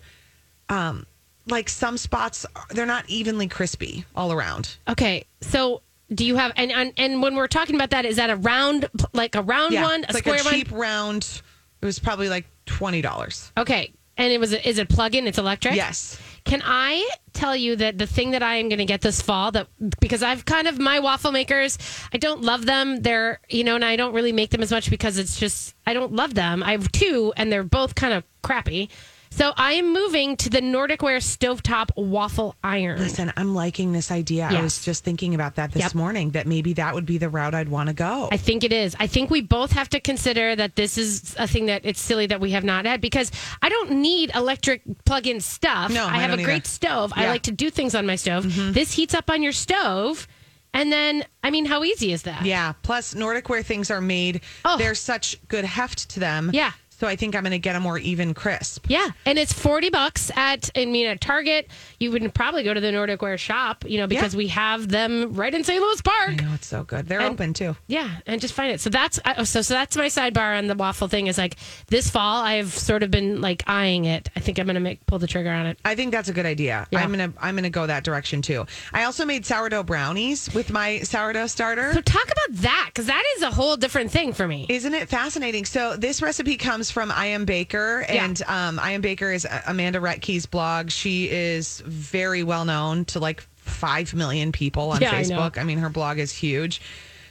[0.69, 1.05] um
[1.47, 5.81] like some spots they're not evenly crispy all around Okay, so
[6.13, 8.87] do you have and and, and when we're talking about that, is that a round
[9.11, 10.53] like a round yeah one, it's a like square a one?
[10.53, 11.41] cheap round
[11.81, 15.27] it was probably like $20 Okay, and it was a, is it plug in?
[15.27, 15.75] It's electric.
[15.75, 19.21] yes Can I tell you that the thing that I am going to get this
[19.21, 19.67] fall that
[19.99, 21.77] because I've kind of my waffle makers,
[22.13, 23.01] I don't love them.
[23.01, 25.93] They're you know, and I don't really make them as much because it's just I
[25.93, 26.63] don't love them.
[26.63, 28.89] I have two, and they're both kind of crappy.
[29.35, 32.99] So I am moving to the Nordic Ware stovetop waffle iron.
[32.99, 34.47] Listen, I'm liking this idea.
[34.47, 35.95] I was just thinking about that this Yep.
[35.95, 36.29] morning.
[36.31, 38.29] That maybe that would be the route I'd want to go.
[38.31, 38.95] I think it is.
[38.99, 42.27] I think we both have to consider that this is a thing that it's silly
[42.27, 45.89] that we have not had because I don't need electric plug-in stuff.
[45.91, 46.65] No, I I have a don't great either.
[46.69, 47.11] stove.
[47.15, 48.45] I like to do things on my stove.
[48.45, 48.73] Mm-hmm.
[48.73, 50.27] This heats up on your stove,
[50.75, 52.45] and then I mean, how easy is that?
[52.45, 52.73] Yeah.
[52.83, 54.41] Plus, Nordic ware things are made.
[54.63, 54.77] Oh.
[54.77, 56.51] There's such good heft to them.
[56.53, 56.71] Yeah.
[57.03, 58.85] So I think I'm going to get a more even crisp.
[58.87, 60.69] Yeah, and it's forty bucks at.
[60.73, 61.67] I mean, at Target,
[61.99, 64.37] you would probably go to the Nordic Ware shop, you know, because Yeah.
[64.37, 65.81] we have them right in St.
[65.81, 66.29] Louis Park.
[66.29, 67.09] I know it's so good.
[67.09, 67.75] They're And- open too.
[67.87, 68.79] Yeah, and just find it.
[68.79, 71.27] So that's so so that's my sidebar on the waffle thing.
[71.27, 74.29] Is like this fall, I've sort of been like eyeing it.
[74.37, 75.77] I think I'm gonna make pull the trigger on it.
[75.83, 76.87] I think that's a good idea.
[76.89, 77.01] Yeah.
[77.03, 78.65] I'm gonna I'm gonna go that direction too.
[78.93, 81.91] I also made sourdough brownies with my sourdough starter.
[81.95, 84.67] So talk about that because that is a whole different thing for me.
[84.69, 85.65] Isn't it fascinating?
[85.65, 89.99] So this recipe comes from I Am Baker, and um, I Am Baker is Amanda
[89.99, 90.91] Rettke's blog.
[90.91, 95.23] She is very well known to like five million people on Yeah, I.
[95.23, 95.57] Facebook.
[95.57, 96.81] I, mean, her blog is huge.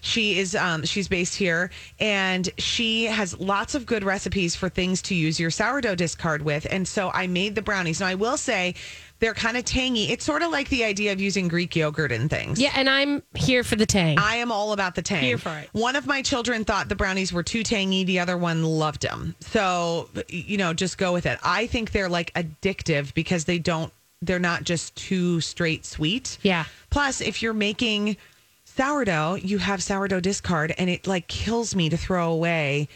[0.01, 1.71] She is um, she's based here,
[2.01, 6.67] and she has lots of good recipes for things to use your sourdough discard with.
[6.69, 8.01] And so I made the brownies.
[8.01, 8.75] Now I will say
[9.23, 10.11] they're kind of tangy.
[10.11, 12.61] It's sort of like the idea of using Greek yogurt and things.
[12.61, 14.19] Yeah, and I'm here for the tang.
[14.19, 15.23] I am all about the tang.
[15.23, 15.69] Here for it.
[15.71, 18.03] One of my children thought the brownies were too tangy.
[18.03, 19.37] The other one loved them.
[19.39, 21.39] So, you know, just go with it.
[21.45, 26.39] I think they're like addictive because they don't, they're not just too straight sweet.
[26.43, 26.65] Yeah.
[26.91, 28.17] Plus, if you're making
[28.65, 32.89] sourdough, you have sourdough discard and it like kills me to throw away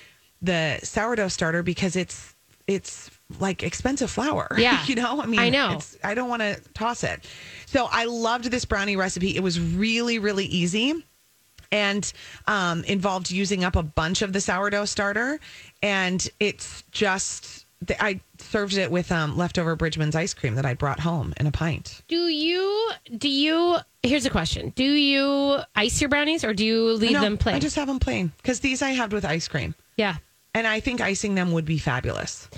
[0.42, 2.34] the sourdough starter because it's,
[2.66, 3.10] it's
[3.40, 4.48] like expensive flour.
[4.58, 4.84] Yeah.
[4.86, 5.68] you know, I mean, I know.
[5.70, 7.24] it's- I don't want to toss it.
[7.66, 9.36] So I loved this brownie recipe.
[9.36, 10.94] It was really, really easy
[11.72, 12.12] and
[12.46, 15.40] um, involved using up a bunch of the sourdough starter.
[15.82, 17.66] And it's just,
[18.00, 21.52] I served it with um, leftover Bridgeman's ice cream that I brought home in a
[21.52, 22.02] pint.
[22.08, 23.76] do you do you?
[24.04, 27.56] Here's a question: Do you ice your brownies or do you leave No, them plain?
[27.56, 29.74] I just have them plain because these I had with ice cream.
[29.96, 30.16] yeah,
[30.54, 32.48] And I think icing them would be fabulous.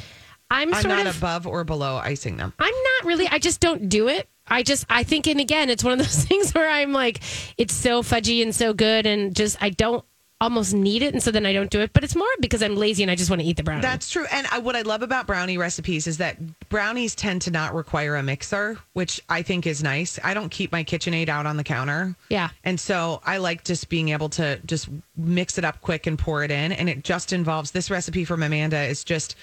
[0.51, 1.19] I'm, I'm sort not of.
[1.19, 2.53] above or below icing them.
[2.59, 3.29] I'm not really.
[3.29, 4.29] I just don't do it.
[4.47, 7.21] I just I think, and again, it's one of those things where I'm like,
[7.57, 10.05] it's so fudgy and so good, and just I don't
[10.41, 11.93] almost need it, and so then I don't do it.
[11.93, 13.83] But it's more because I'm lazy and I just want to eat the brownie.
[13.83, 14.27] That's true.
[14.31, 18.17] And I, what I love about brownie recipes is that brownies tend to not require
[18.17, 20.19] a mixer, which I think is nice.
[20.23, 22.15] I don't keep my KitchenAid out on the counter.
[22.29, 22.51] Yeah.
[22.65, 26.45] And so I like just being able to just mix it up quick and pour
[26.45, 26.73] it in.
[26.73, 29.35] And it just involves this recipe from Amanda is just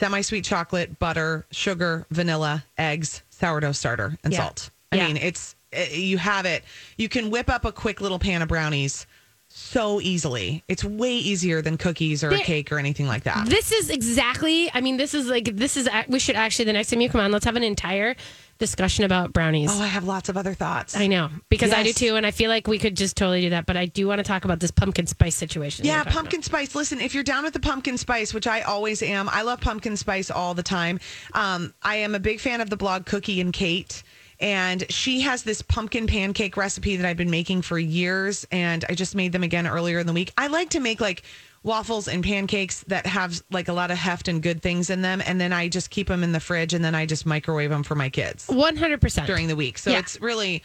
[0.00, 4.40] semi sweet chocolate, butter, sugar, vanilla, eggs, sourdough starter, and Yeah.
[4.40, 4.70] salt.
[4.90, 5.06] I Yeah.
[5.06, 6.64] mean, it's, eh, you have it.
[6.96, 9.06] You can whip up a quick little pan of brownies
[9.48, 10.64] so easily.
[10.68, 13.46] It's way easier than cookies or a cake or anything like that.
[13.48, 14.70] This is exactly.
[14.72, 15.88] I mean, this is like this is.
[16.08, 18.14] We should actually the next time you come on, let's have an entire
[18.60, 19.70] discussion about brownies.
[19.72, 20.96] Oh, I have lots of other thoughts.
[20.96, 23.50] I know because I do too, and I feel like we could just totally do
[23.50, 23.66] that.
[23.66, 25.84] But I do want to talk about this pumpkin spice situation.
[25.84, 26.76] Yeah, pumpkin spice.
[26.76, 29.96] Listen, if you're down with the pumpkin spice, which I always am, I love pumpkin
[29.96, 31.00] spice all the time.
[31.32, 34.04] Um, I am a big fan of the blog Cookie and Kate.
[34.38, 38.46] And she has this pumpkin pancake recipe that I've been making for years.
[38.50, 40.32] And I just made them again earlier in the week.
[40.38, 41.22] I like to make like
[41.62, 45.22] waffles and pancakes that have like a lot of heft and good things in them.
[45.26, 47.82] And then I just keep them in the fridge and then I just microwave them
[47.82, 48.46] for my kids.
[48.48, 49.78] One hundred percent during the week.
[49.78, 49.98] So Yeah.
[49.98, 50.62] it's really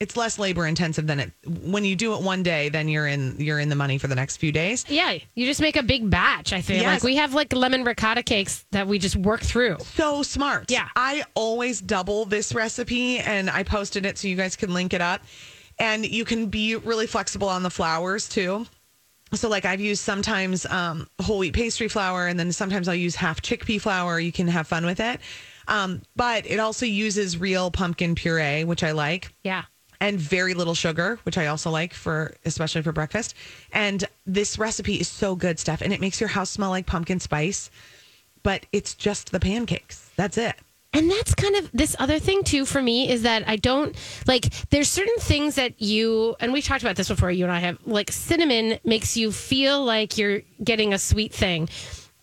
[0.00, 1.32] it's less labor intensive than it
[1.64, 4.14] when you do it one day, then you're in you're in the money for the
[4.14, 4.84] next few days.
[4.88, 6.52] Yeah, you just make a big batch.
[6.52, 6.86] I feel Yes.
[6.86, 9.76] like we have like lemon ricotta cakes that we just work through.
[9.80, 10.70] So smart.
[10.70, 10.88] Yeah.
[10.94, 15.00] I always double this recipe and I posted it so you guys can link it
[15.00, 15.20] up.
[15.80, 18.66] And you can be really flexible on the flours too.
[19.34, 23.14] So like I've used sometimes um, whole wheat pastry flour and then sometimes I'll use
[23.14, 24.18] half chickpea flour.
[24.18, 25.20] You can have fun with it.
[25.68, 29.32] Um, but it also uses real pumpkin puree, which I like.
[29.44, 29.64] Yeah.
[30.00, 33.34] and very little sugar, which I also like for especially for breakfast.
[33.72, 37.18] And this recipe is so good stuff and it makes your house smell like pumpkin
[37.20, 37.68] spice,
[38.42, 40.08] but it's just the pancakes.
[40.16, 40.54] That's it.
[40.94, 43.94] And that's kind of this other thing too for me is that I don't
[44.26, 47.58] like there's certain things that you and we talked about this before you and I
[47.60, 51.68] have like cinnamon makes you feel like you're getting a sweet thing.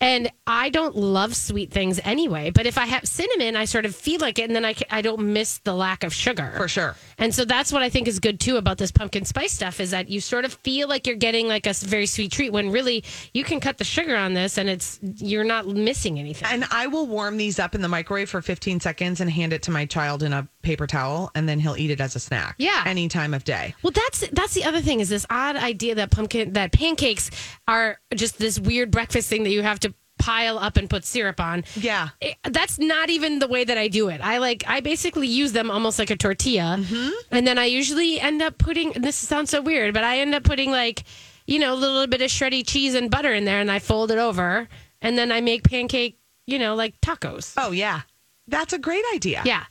[0.00, 3.96] And I don't love sweet things anyway, but if I have cinnamon, I sort of
[3.96, 6.52] feel like it, and then I, I don't miss the lack of sugar.
[6.56, 6.96] For sure.
[7.16, 9.92] And so that's what I think is good too about this pumpkin spice stuff is
[9.92, 13.04] that you sort of feel like you're getting like a very sweet treat when really
[13.32, 16.46] you can cut the sugar on this and it's you're not missing anything.
[16.50, 19.62] And I will warm these up in the microwave for 15 seconds and hand it
[19.62, 22.56] to my child in a paper towel and then he'll eat it as a snack.
[22.58, 22.82] Yeah.
[22.84, 23.74] Any time of day.
[23.82, 27.30] Well, that's that's the other thing is this odd idea that pumpkin that pancakes
[27.66, 31.40] are just this weird breakfast thing that you have to pile up and put syrup
[31.40, 31.62] on.
[31.76, 32.08] Yeah.
[32.20, 34.20] It- that's not even the way that I do it.
[34.22, 37.10] I like I basically use them almost like a tortilla, Mm-hmm.
[37.30, 38.94] and then I usually end up putting.
[38.94, 41.04] and This sounds so weird, but I end up putting like
[41.46, 44.10] you know a little bit of shreddy cheese and butter in there, and I fold
[44.10, 44.66] it over,
[45.00, 46.18] and then I make pancake.
[46.48, 47.52] You know, like tacos.
[47.56, 48.00] Oh yeah,
[48.48, 49.42] that's a great idea.
[49.44, 49.64] Yeah.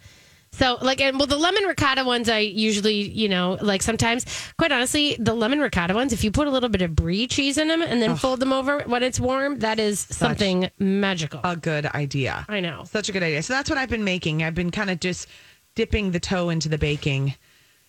[0.56, 4.26] So like and well the lemon ricotta ones I usually, you know, like sometimes
[4.58, 7.58] quite honestly, the lemon ricotta ones, if you put a little bit of brie cheese
[7.58, 11.42] in them and then fold them over when it's warm, that is something magical.
[11.44, 12.46] a good idea.
[12.48, 12.84] I know.
[12.86, 13.44] Such a good idea.
[13.44, 14.44] So that's what I've been making.
[14.44, 15.28] I've been kind of just
[15.76, 17.36] dipping the toe into the baking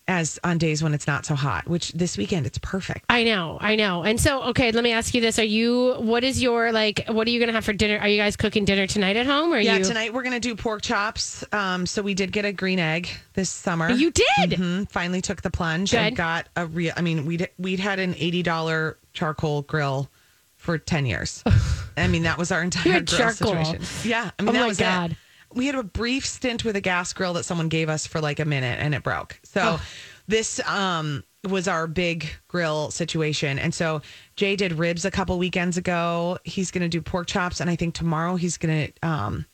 [0.08, 3.04] as on days when it's not so hot, which this weekend it's perfect.
[3.08, 4.04] I know, I know.
[4.04, 5.94] And so, okay, let me ask you this: Are you?
[5.98, 7.04] What is your like?
[7.08, 7.98] What are you going to have for dinner?
[7.98, 9.52] Are you guys cooking dinner tonight at home?
[9.52, 9.84] Or Yeah, you?
[9.84, 11.44] tonight we're gonna do pork chops.
[11.52, 13.90] Um, so we did get a green egg this summer.
[13.90, 14.50] You did.
[14.50, 14.90] Mhm.
[14.90, 15.98] Finally took the plunge Good.
[16.00, 16.92] and got a real.
[16.96, 20.08] I mean, we'd we'd had an eighty dollar charcoal grill
[20.56, 21.42] for ten years.
[21.96, 23.64] I mean, that was our entire grill charcoal.
[23.64, 23.82] situation.
[24.04, 25.10] Yeah, I mean, Oh that my was God.
[25.12, 25.16] it.
[25.56, 28.38] We had a brief stint with a gas grill that someone gave us for like
[28.38, 29.40] a minute, and it broke.
[29.42, 29.82] So Oh.
[30.28, 34.02] this um was our big grill situation, and so
[34.36, 36.38] Jay did ribs a couple weekends ago.
[36.44, 39.46] He's gonna do pork chops, and I think tomorrow he's gonna um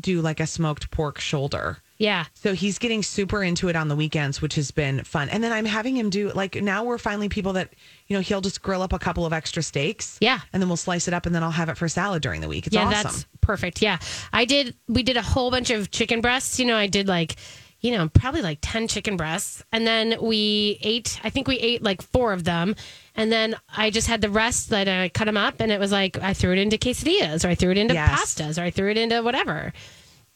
[0.00, 1.78] do like a smoked pork shoulder.
[1.96, 2.26] yeah.
[2.34, 5.28] So he's getting super into it on the weekends, which has been fun.
[5.30, 7.72] And then I'm having him do like now we're finally people that,
[8.06, 10.16] you know, he'll just grill up a couple of extra steaks.
[10.20, 10.38] Yeah.
[10.52, 12.46] And then we'll slice it up and then I'll have it for salad during the
[12.48, 12.68] week.
[12.68, 13.02] It's yeah, awesome.
[13.02, 13.80] that's perfect.
[13.80, 13.98] Yeah,
[14.30, 14.74] I did.
[14.88, 16.60] We did a whole bunch of chicken breasts.
[16.60, 17.36] You know, I did like,
[17.80, 21.18] you know, probably like ten chicken breasts, and then we ate.
[21.24, 22.76] I think we ate like four of them,
[23.16, 25.90] and then I just had the rest that I cut them up, and it was
[25.92, 28.20] like I threw it into quesadillas, or I threw it into Yes.
[28.20, 29.72] pastas, or I threw it into whatever.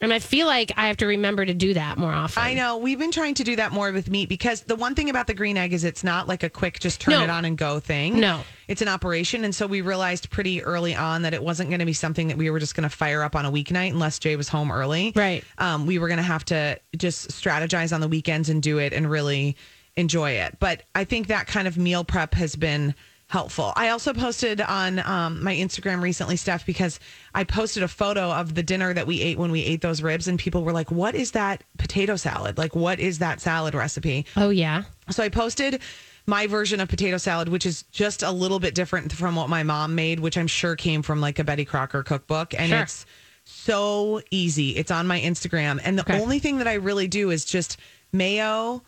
[0.03, 2.43] And I feel like I have to remember to do that more often.
[2.43, 2.77] I know.
[2.77, 5.33] We've been trying to do that more with meat because the one thing about the
[5.33, 7.23] green egg is it's not like a quick just turn No.
[7.23, 8.19] it on and go thing.
[8.19, 8.41] No.
[8.67, 9.45] It's an operation.
[9.45, 12.37] And so we realized pretty early on that it wasn't going to be something that
[12.37, 15.13] we were just going to fire up on a weeknight unless Jay was home early.
[15.15, 15.43] Right.
[15.57, 18.91] Um, we were going to have to just strategize on the weekends and do it
[18.91, 19.55] and really
[19.95, 20.57] enjoy it.
[20.59, 22.93] But I think that kind of meal prep has been
[23.27, 23.73] helpful.
[23.75, 26.99] I also posted on um, my Instagram recently, Steph, because
[27.33, 30.27] I posted a photo of the dinner that we ate when we ate those ribs,
[30.27, 32.57] and people were like, "What is that potato salad?
[32.57, 34.83] Like, what is that salad recipe?" Oh yeah.
[35.09, 35.81] So I posted
[36.25, 39.63] my version of potato salad, which is just a little bit different from what my
[39.63, 42.53] mom made, which I'm sure came from like a Betty Crocker cookbook.
[42.57, 42.81] And Sure.
[42.81, 43.05] it's
[43.43, 44.69] so easy.
[44.77, 45.81] It's on my Instagram.
[45.83, 46.21] And the Okay.
[46.21, 47.75] only thing that I really do is just
[48.13, 48.83] mayo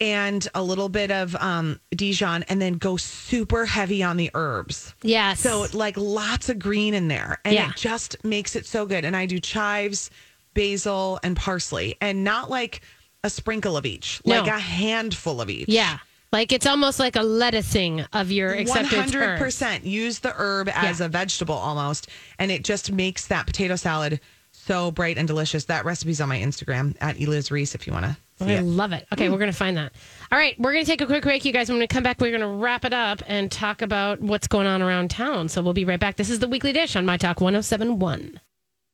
[0.00, 4.94] and a little bit of um, Dijon and then go super heavy on the herbs.
[5.02, 5.40] Yes.
[5.40, 7.40] So like lots of green in there.
[7.44, 7.70] And Yeah.
[7.70, 9.04] it just makes it so good.
[9.04, 10.10] And I do chives,
[10.54, 11.96] basil, and parsley.
[12.00, 12.82] And not like
[13.24, 14.38] a sprinkle of each, No.
[14.40, 15.68] like a handful of each.
[15.68, 15.98] yeah.
[16.30, 19.42] Like it's almost like a lettucing of your accepted hundred herbs.
[19.42, 21.06] percent use the herb as Yeah.
[21.06, 22.08] a vegetable almost,
[22.38, 24.20] and it just makes that potato salad
[24.52, 25.64] so bright and delicious.
[25.64, 28.62] That recipe's on my Instagram at Eliz Ries if you want to I it.
[28.62, 29.06] love it.
[29.12, 29.92] Okay, we're going to find that.
[30.30, 31.68] All right, we're going to take a quick break, you guys.
[31.68, 34.66] When we come back, we're going to wrap it up and talk about what's going
[34.66, 35.48] on around town.
[35.48, 36.16] So we'll be right back.
[36.16, 38.40] This is the Weekly Dish on My Talk 1071.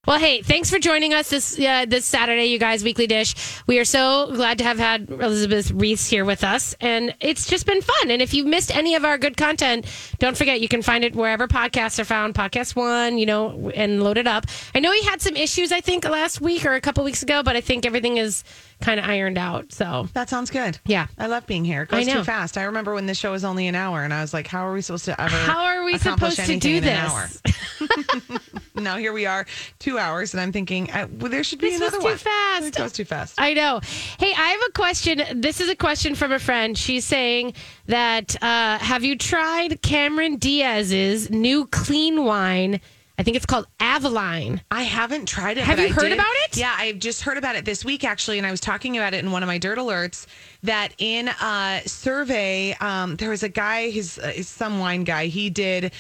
[0.07, 2.85] Well, hey, thanks for joining us this uh, this Saturday, you guys.
[2.85, 3.35] Weekly Dish.
[3.67, 7.65] We are so glad to have had Elizabeth Ries here with us, and it's just
[7.65, 8.11] been fun.
[8.11, 9.87] And if you missed any of our good content,
[10.19, 12.35] don't forget you can find it wherever podcasts are found.
[12.35, 14.45] Podcast One, you know, and load it up.
[14.75, 17.43] I know he had some issues, I think, last week or a couple weeks ago,
[17.43, 18.45] but I think everything is
[18.85, 19.73] kind of ironed out.
[19.73, 20.79] So That sounds good.
[20.85, 21.07] Yeah.
[21.19, 21.83] I love being here.
[21.83, 22.59] It goes too fast.
[22.59, 24.73] I remember when this show was only an hour, and I was like, "How are
[24.73, 25.35] we supposed to ever?
[25.37, 27.55] How are we supposed to do in hour?" this?
[28.75, 29.47] now here we are,
[29.79, 32.17] two hours, and I'm thinking, well, there should be This was too one.
[32.19, 32.67] fast.
[32.67, 33.35] It goes too fast.
[33.39, 33.81] I know.
[34.19, 35.41] Hey, I have a question.
[35.41, 36.77] This is a question from a friend.
[36.77, 37.55] She's saying
[37.87, 42.81] that uh, have you tried Cameron Diaz's new clean wine?
[43.17, 44.61] I think it's called Avaline.
[44.73, 45.65] I haven't tried it.
[45.65, 46.57] Have you I heard did- about it?
[46.57, 49.19] Yeah, I just heard about it this week actually, and I was talking about it
[49.25, 50.27] in one of my dirt alerts.
[50.65, 55.27] That in a survey, um, there was a guy, his, uh, his some wine guy.
[55.27, 55.93] He did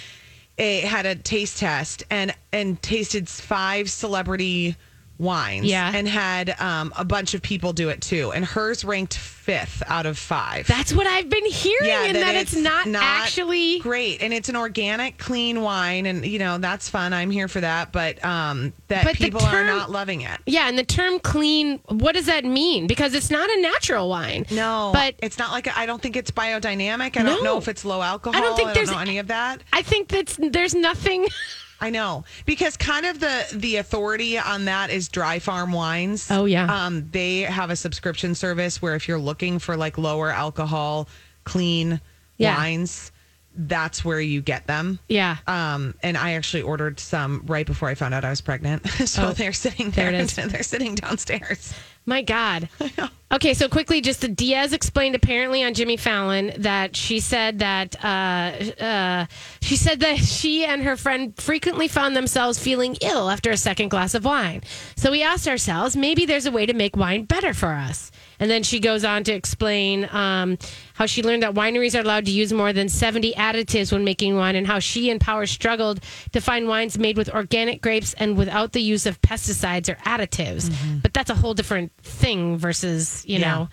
[0.58, 4.76] a had a taste test and and tasted five celebrity
[5.18, 5.66] wines.
[5.66, 5.92] Yeah.
[5.94, 8.32] and had um, a bunch of people do it too.
[8.32, 10.66] And hers ranked fifth out of five.
[10.66, 13.78] That's what I've been hearing, and that, it's, not, actually.
[13.80, 17.60] great and it's an organic clean wine and you know that's fun i'm here for
[17.60, 21.78] that but um that But people are not loving it Yeah, and the term clean,
[21.88, 22.86] what does that mean?
[22.86, 24.46] Because it's not a natural wine.
[24.50, 27.84] no But it's not like I don't think it's biodynamic i don't know if it's
[27.84, 31.26] low alcohol I don't think there's know any of that I think that's there's nothing.
[31.80, 36.44] i know because kind of the the authority on that is dry farm wines Oh,
[36.44, 36.86] yeah.
[36.86, 41.08] um they have a subscription service where if you're looking for like lower alcohol
[41.44, 42.00] clean
[42.38, 42.56] Yeah.
[42.56, 43.10] wines
[43.56, 44.98] that's where you get them.
[45.06, 45.36] Yeah.
[45.46, 48.84] Um, and I actually ordered some right before I found out I was pregnant.
[49.06, 50.20] so Oh, they're sitting there there.
[50.20, 50.34] it is.
[50.52, 51.72] They're sitting downstairs.
[52.06, 52.68] My God.
[53.34, 57.96] Okay, so quickly, just the Diaz explained apparently on Jimmy Fallon that she said that
[58.04, 59.26] uh, uh,
[59.60, 63.88] she said that she and her friend frequently found themselves feeling ill after a second
[63.88, 64.62] glass of wine.
[64.94, 68.12] So we asked ourselves, maybe there's a way to make wine better for us.
[68.44, 70.58] And then she goes on to explain um,
[70.92, 74.36] how she learned that wineries are allowed to use more than 70 additives when making
[74.36, 76.00] wine, and how she and Power struggled
[76.32, 80.70] to find wines made with organic grapes and without the use of pesticides or additives.
[81.00, 83.54] But that's a whole different thing versus, you Yeah.
[83.54, 83.68] know.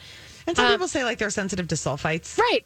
[0.48, 2.38] And some Uh, people say like they're sensitive to sulfites.
[2.38, 2.66] Right.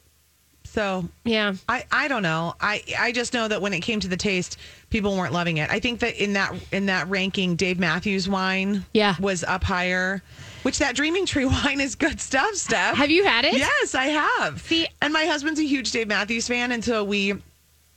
[0.64, 1.54] So Yeah.
[1.68, 2.54] I, I don't know.
[2.60, 4.58] I, I just know that when it came to the taste,
[4.90, 5.70] people weren't loving it.
[5.70, 9.16] I think that in that in that ranking, Dave Matthews wine Yeah.
[9.18, 10.22] was up higher.
[10.66, 12.96] Which that Dreaming Tree wine is good stuff, Steph.
[12.96, 13.56] Have you had it?
[13.56, 14.60] Yes, I have.
[14.62, 17.34] See- and my husband's a huge Dave Matthews fan, and so we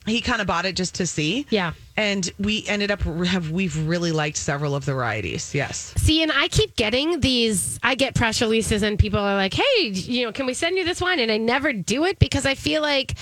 [0.06, 1.46] he kind of bought it just to see.
[1.50, 1.72] Yeah.
[1.96, 5.52] And we ended up have we've really liked several of the varieties.
[5.52, 5.92] Yes.
[5.96, 7.80] See, and I keep getting these.
[7.82, 10.84] I get press releases, and people are like, "Hey, you know, can we send you
[10.84, 13.14] this wine?" And I never do it because I feel like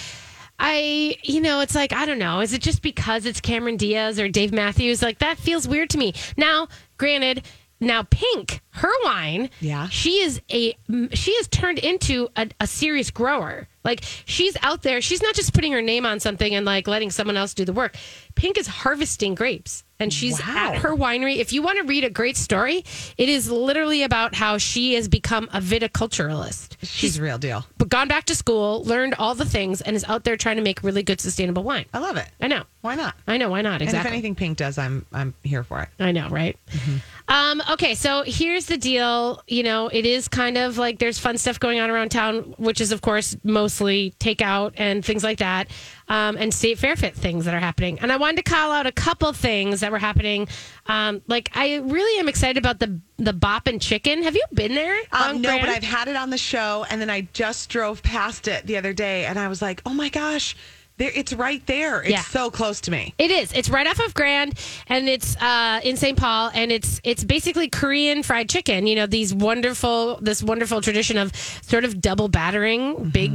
[0.59, 2.41] I, you know, it's like I don't know.
[2.41, 5.01] Is it just because it's Cameron Diaz or Dave Matthews?
[5.03, 6.13] Like that feels weird to me.
[6.37, 6.69] Now,
[6.99, 7.45] granted,
[7.81, 9.89] now Pink, her wine, Yeah.
[9.89, 10.77] she is a
[11.15, 13.69] she is turned into a, a serious grower.
[13.85, 15.01] Like she's out there.
[15.01, 17.73] She's not just putting her name on something and like letting someone else do the
[17.73, 17.97] work.
[18.35, 20.73] Pink is harvesting grapes, and she's Wow.
[20.75, 21.39] at her winery.
[21.39, 22.85] If you want to read a great story,
[23.17, 26.77] it is literally about how she has become a viticulturalist.
[26.83, 27.65] She's a real deal.
[27.79, 30.63] But gone back to school, learned all the things, and is out there trying to
[30.63, 31.87] make really good, sustainable wine.
[31.95, 32.29] I love it.
[32.41, 32.65] I know.
[32.83, 33.15] Why not?
[33.27, 33.49] I know.
[33.51, 33.81] Why not?
[33.83, 33.99] Exactly.
[33.99, 35.89] And if anything Pink does, I'm I'm here for it.
[35.99, 36.57] I know, right?
[36.71, 36.97] Mm-hmm.
[37.29, 39.43] Um, okay, so here's the deal.
[39.47, 42.81] You know, it is kind of like there's fun stuff going on around town, which
[42.81, 45.69] is, of course, mostly takeout and things like that,
[46.09, 47.99] um, and state fair fit things that are happening.
[48.01, 50.49] And I wanted to call out a couple things that were happening.
[50.87, 54.23] Um, like, I really am excited about the the Bop and Chicken.
[54.23, 54.99] Have you been there?
[55.13, 58.49] Um, no, but I've had it on the show, and then I just drove past
[58.49, 60.57] it the other day, and I was like, "Oh my gosh,
[60.99, 61.11] there!
[61.15, 62.01] It's right there.
[62.03, 62.23] It's Yeah.
[62.23, 63.53] so close to me." It is.
[63.53, 66.19] It's right off of Grand, and it's uh, in St.
[66.19, 68.87] Paul, and it's it's basically Korean fried chicken.
[68.87, 73.33] You know these wonderful this wonderful tradition of sort of double battering big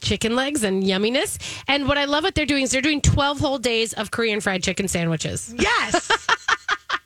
[0.00, 1.38] chicken legs and yumminess.
[1.68, 4.40] And what I love what they're doing is they're doing twelve whole days of Korean
[4.40, 5.54] fried chicken sandwiches.
[5.58, 6.10] Yes,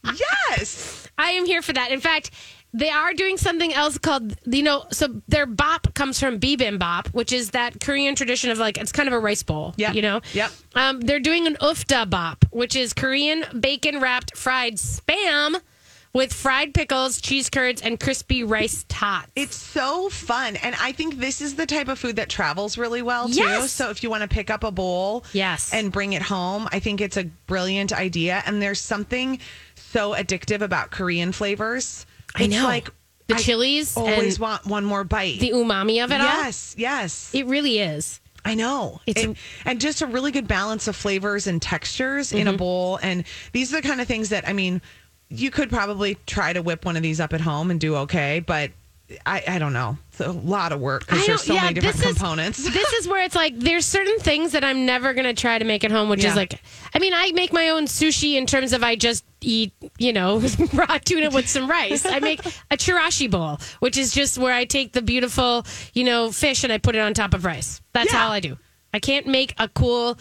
[0.51, 1.09] yes.
[1.18, 1.91] I am here for that.
[1.91, 2.30] In fact.
[2.75, 7.33] They are doing something else called, you know, so their bop comes from bibimbap, which
[7.33, 10.21] is that Korean tradition of like, it's kind of a rice bowl, yeah you know?
[10.35, 10.51] Yep.
[10.75, 15.61] Um, they're doing an ufta bop, which is Korean bacon wrapped fried spam
[16.12, 19.29] with fried pickles, cheese curds, and crispy rice tots.
[19.37, 23.03] It's so fun, and I think this is the type of food that travels really
[23.03, 23.35] well too.
[23.37, 23.71] Yes.
[23.73, 25.73] So if you want to pick up a bowl, Yes.
[25.73, 28.43] and bring it home, I think it's a brilliant idea.
[28.47, 29.39] And there's something
[29.75, 32.07] so addictive about Korean flavors.
[32.35, 32.64] I It's know.
[32.64, 32.91] like
[33.26, 35.41] The I chilies Always want one more bite.
[35.41, 36.26] the umami of it all.
[36.26, 37.31] yes, yes.
[37.35, 38.20] It really is.
[38.45, 39.01] I know.
[39.07, 42.57] It's- and, and just a really good balance of flavors and textures in a Mm-hmm.
[42.59, 42.99] bowl.
[43.03, 44.81] And these are the kind of things that, I mean,
[45.29, 48.41] you could probably try to whip one of these up at home and do okay,
[48.41, 48.70] but
[49.25, 49.97] I, I don't know.
[50.11, 52.59] It's a lot of work because there's so many different this is- components.
[52.73, 55.83] this is where it's like there's certain things that I'm never gonna try to make
[55.85, 56.31] at home, which Yeah.
[56.31, 56.61] is like,
[56.95, 60.43] I mean, I make my own sushi in terms of I just eat, you know,
[60.75, 62.05] raw tuna with some rice.
[62.05, 66.31] I make a chirashi bowl, which is just where I take the beautiful, you know,
[66.31, 67.81] fish and I put it on top of rice.
[67.95, 68.27] That's Yeah.
[68.27, 68.59] all I do.
[68.93, 70.19] I can't make a cool,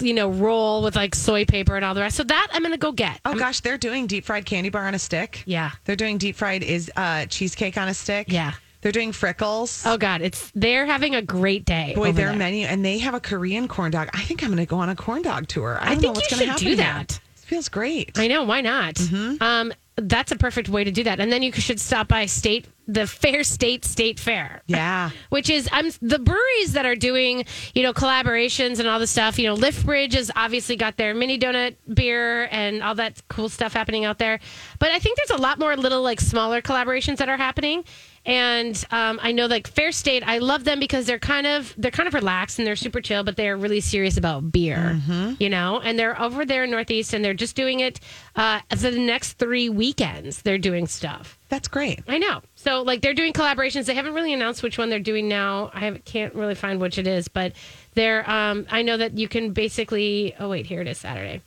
[0.00, 2.16] you know, roll with like soy paper and all the rest.
[2.16, 3.20] So that I'm gonna go get.
[3.24, 5.42] Oh I'm- gosh, they're doing deep fried candy bar on a stick.
[5.46, 5.70] Yeah.
[5.84, 8.30] They're doing deep fried is uh, cheesecake on a stick.
[8.30, 8.52] Yeah.
[8.82, 9.82] They're doing frickles.
[9.84, 11.92] Oh God, it's they're having a great day.
[11.96, 12.36] Boy, their there.
[12.36, 14.10] menu, and they have a Korean corn dog.
[14.12, 15.78] I think I'm going to go on a corn dog tour.
[15.80, 16.76] I, don't think know what's you should do here.
[16.76, 17.18] that.
[17.34, 18.16] This feels great.
[18.16, 18.44] I know.
[18.44, 18.94] Why not?
[18.94, 19.42] Mm-hmm.
[19.42, 21.18] Um, that's a perfect way to do that.
[21.18, 24.62] And then you should stop by state the Fair State State Fair.
[24.66, 25.10] Yeah.
[25.30, 29.38] Which is I'm the breweries that are doing, you know, collaborations and all the stuff.
[29.38, 33.72] You know, Liftbridge has obviously got their mini donut beer and all that cool stuff
[33.72, 34.40] happening out there.
[34.78, 37.84] But I think there's a lot more little like smaller collaborations that are happening.
[38.26, 41.92] And um, I know like Fair State, I love them because they're kind of they're
[41.92, 45.00] kind of relaxed and they're super chill, but they're really serious about beer,
[45.38, 45.80] you know.
[45.80, 48.00] And they're over there in Northeast, and they're just doing it
[48.34, 50.42] uh, for the next three weekends.
[50.42, 51.38] They're doing stuff.
[51.48, 52.00] That's great.
[52.08, 52.42] I know.
[52.66, 53.84] So like they're doing collaborations.
[53.84, 55.70] They haven't really announced which one they're doing now.
[55.72, 57.52] I can't really find which it is, but
[57.94, 58.28] they're.
[58.28, 60.34] Um, I know that you can basically.
[60.40, 61.42] Oh wait, here it is Saturday.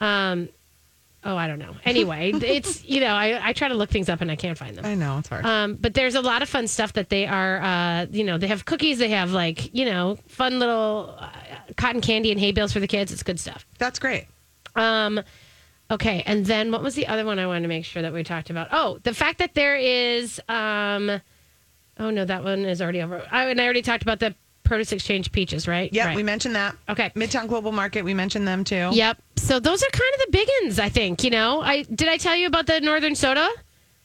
[0.00, 0.48] Um,
[1.24, 1.76] oh I don't know.
[1.84, 4.74] Anyway, it's you know I, I try to look things up and I can't find
[4.74, 4.86] them.
[4.86, 5.44] I know it's hard.
[5.44, 8.46] Um, but there's a lot of fun stuff that they are, uh, you know, they
[8.46, 8.98] have cookies.
[8.98, 11.28] They have like, you know, fun little uh,
[11.76, 13.12] cotton candy and hay bales for the kids.
[13.12, 13.66] It's good stuff.
[13.76, 14.26] That's great.
[14.74, 15.20] Um,
[15.90, 18.22] okay, and then what was the other one I wanted to make sure that we
[18.24, 18.68] talked about?
[18.72, 20.40] Oh, the fact that there is.
[20.48, 21.20] Um,
[21.98, 23.26] oh no, that one is already over.
[23.30, 24.34] I, and I already talked about the
[24.66, 25.92] produce exchange peaches, right?
[25.92, 26.16] Yeah, right.
[26.16, 26.76] we mentioned that.
[26.88, 27.10] Okay.
[27.14, 28.90] Midtown Global Market, we mentioned them too.
[28.92, 29.22] Yep.
[29.36, 31.24] So those are kind of the big ones, I think.
[31.24, 33.48] You know, I did I tell you about the Northern Soda?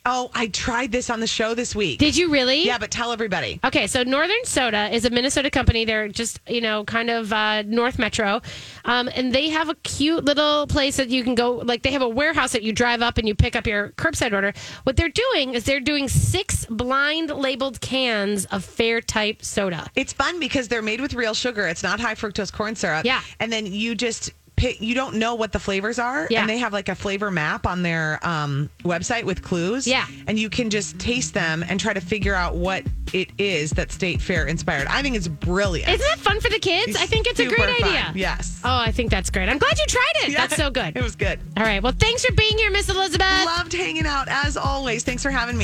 [0.04, 2.00] Oh, I tried this on the show this week.
[2.00, 2.66] Did you really?
[2.66, 3.60] Yeah, but tell everybody.
[3.64, 5.86] Okay, so Northern Soda is a Minnesota company.
[5.86, 8.42] They're just, you know, kind of uh, North Metro.
[8.86, 12.02] Um, and they have a cute little place that you can go, like, they have
[12.02, 14.54] a warehouse that you drive up and you pick up your curbside order.
[14.86, 19.88] What they're doing is they're doing six blind labeled cans of fair type soda.
[19.96, 21.68] It's fun because they're made with real sugar.
[21.68, 23.06] It's not high fructose corn syrup.
[23.06, 23.22] Yeah.
[23.40, 24.32] And then you just
[24.62, 26.28] pick, you don't know what the flavors are.
[26.30, 26.42] Yeah.
[26.42, 29.88] And they have like a flavor map on their um, website with clues.
[29.88, 30.06] Yeah.
[30.28, 33.92] And you can just taste them and try to figure out what it is that
[33.92, 34.88] State Fair inspired.
[34.88, 35.90] I think it's brilliant.
[35.90, 36.96] Isn't that fun for the kids?
[36.96, 37.90] I think it's a great fun.
[37.90, 38.12] idea.
[38.16, 38.62] Yes.
[38.64, 39.50] Oh, I think that's great.
[39.50, 40.38] I'm glad you tried it.
[40.38, 40.96] That's so good.
[41.02, 41.40] It was good.
[41.58, 41.82] All right.
[41.82, 43.46] Well, thanks for being here, Miss Elizabeth.
[43.46, 45.04] Loved hanging out as always.
[45.04, 45.60] Thanks for having me.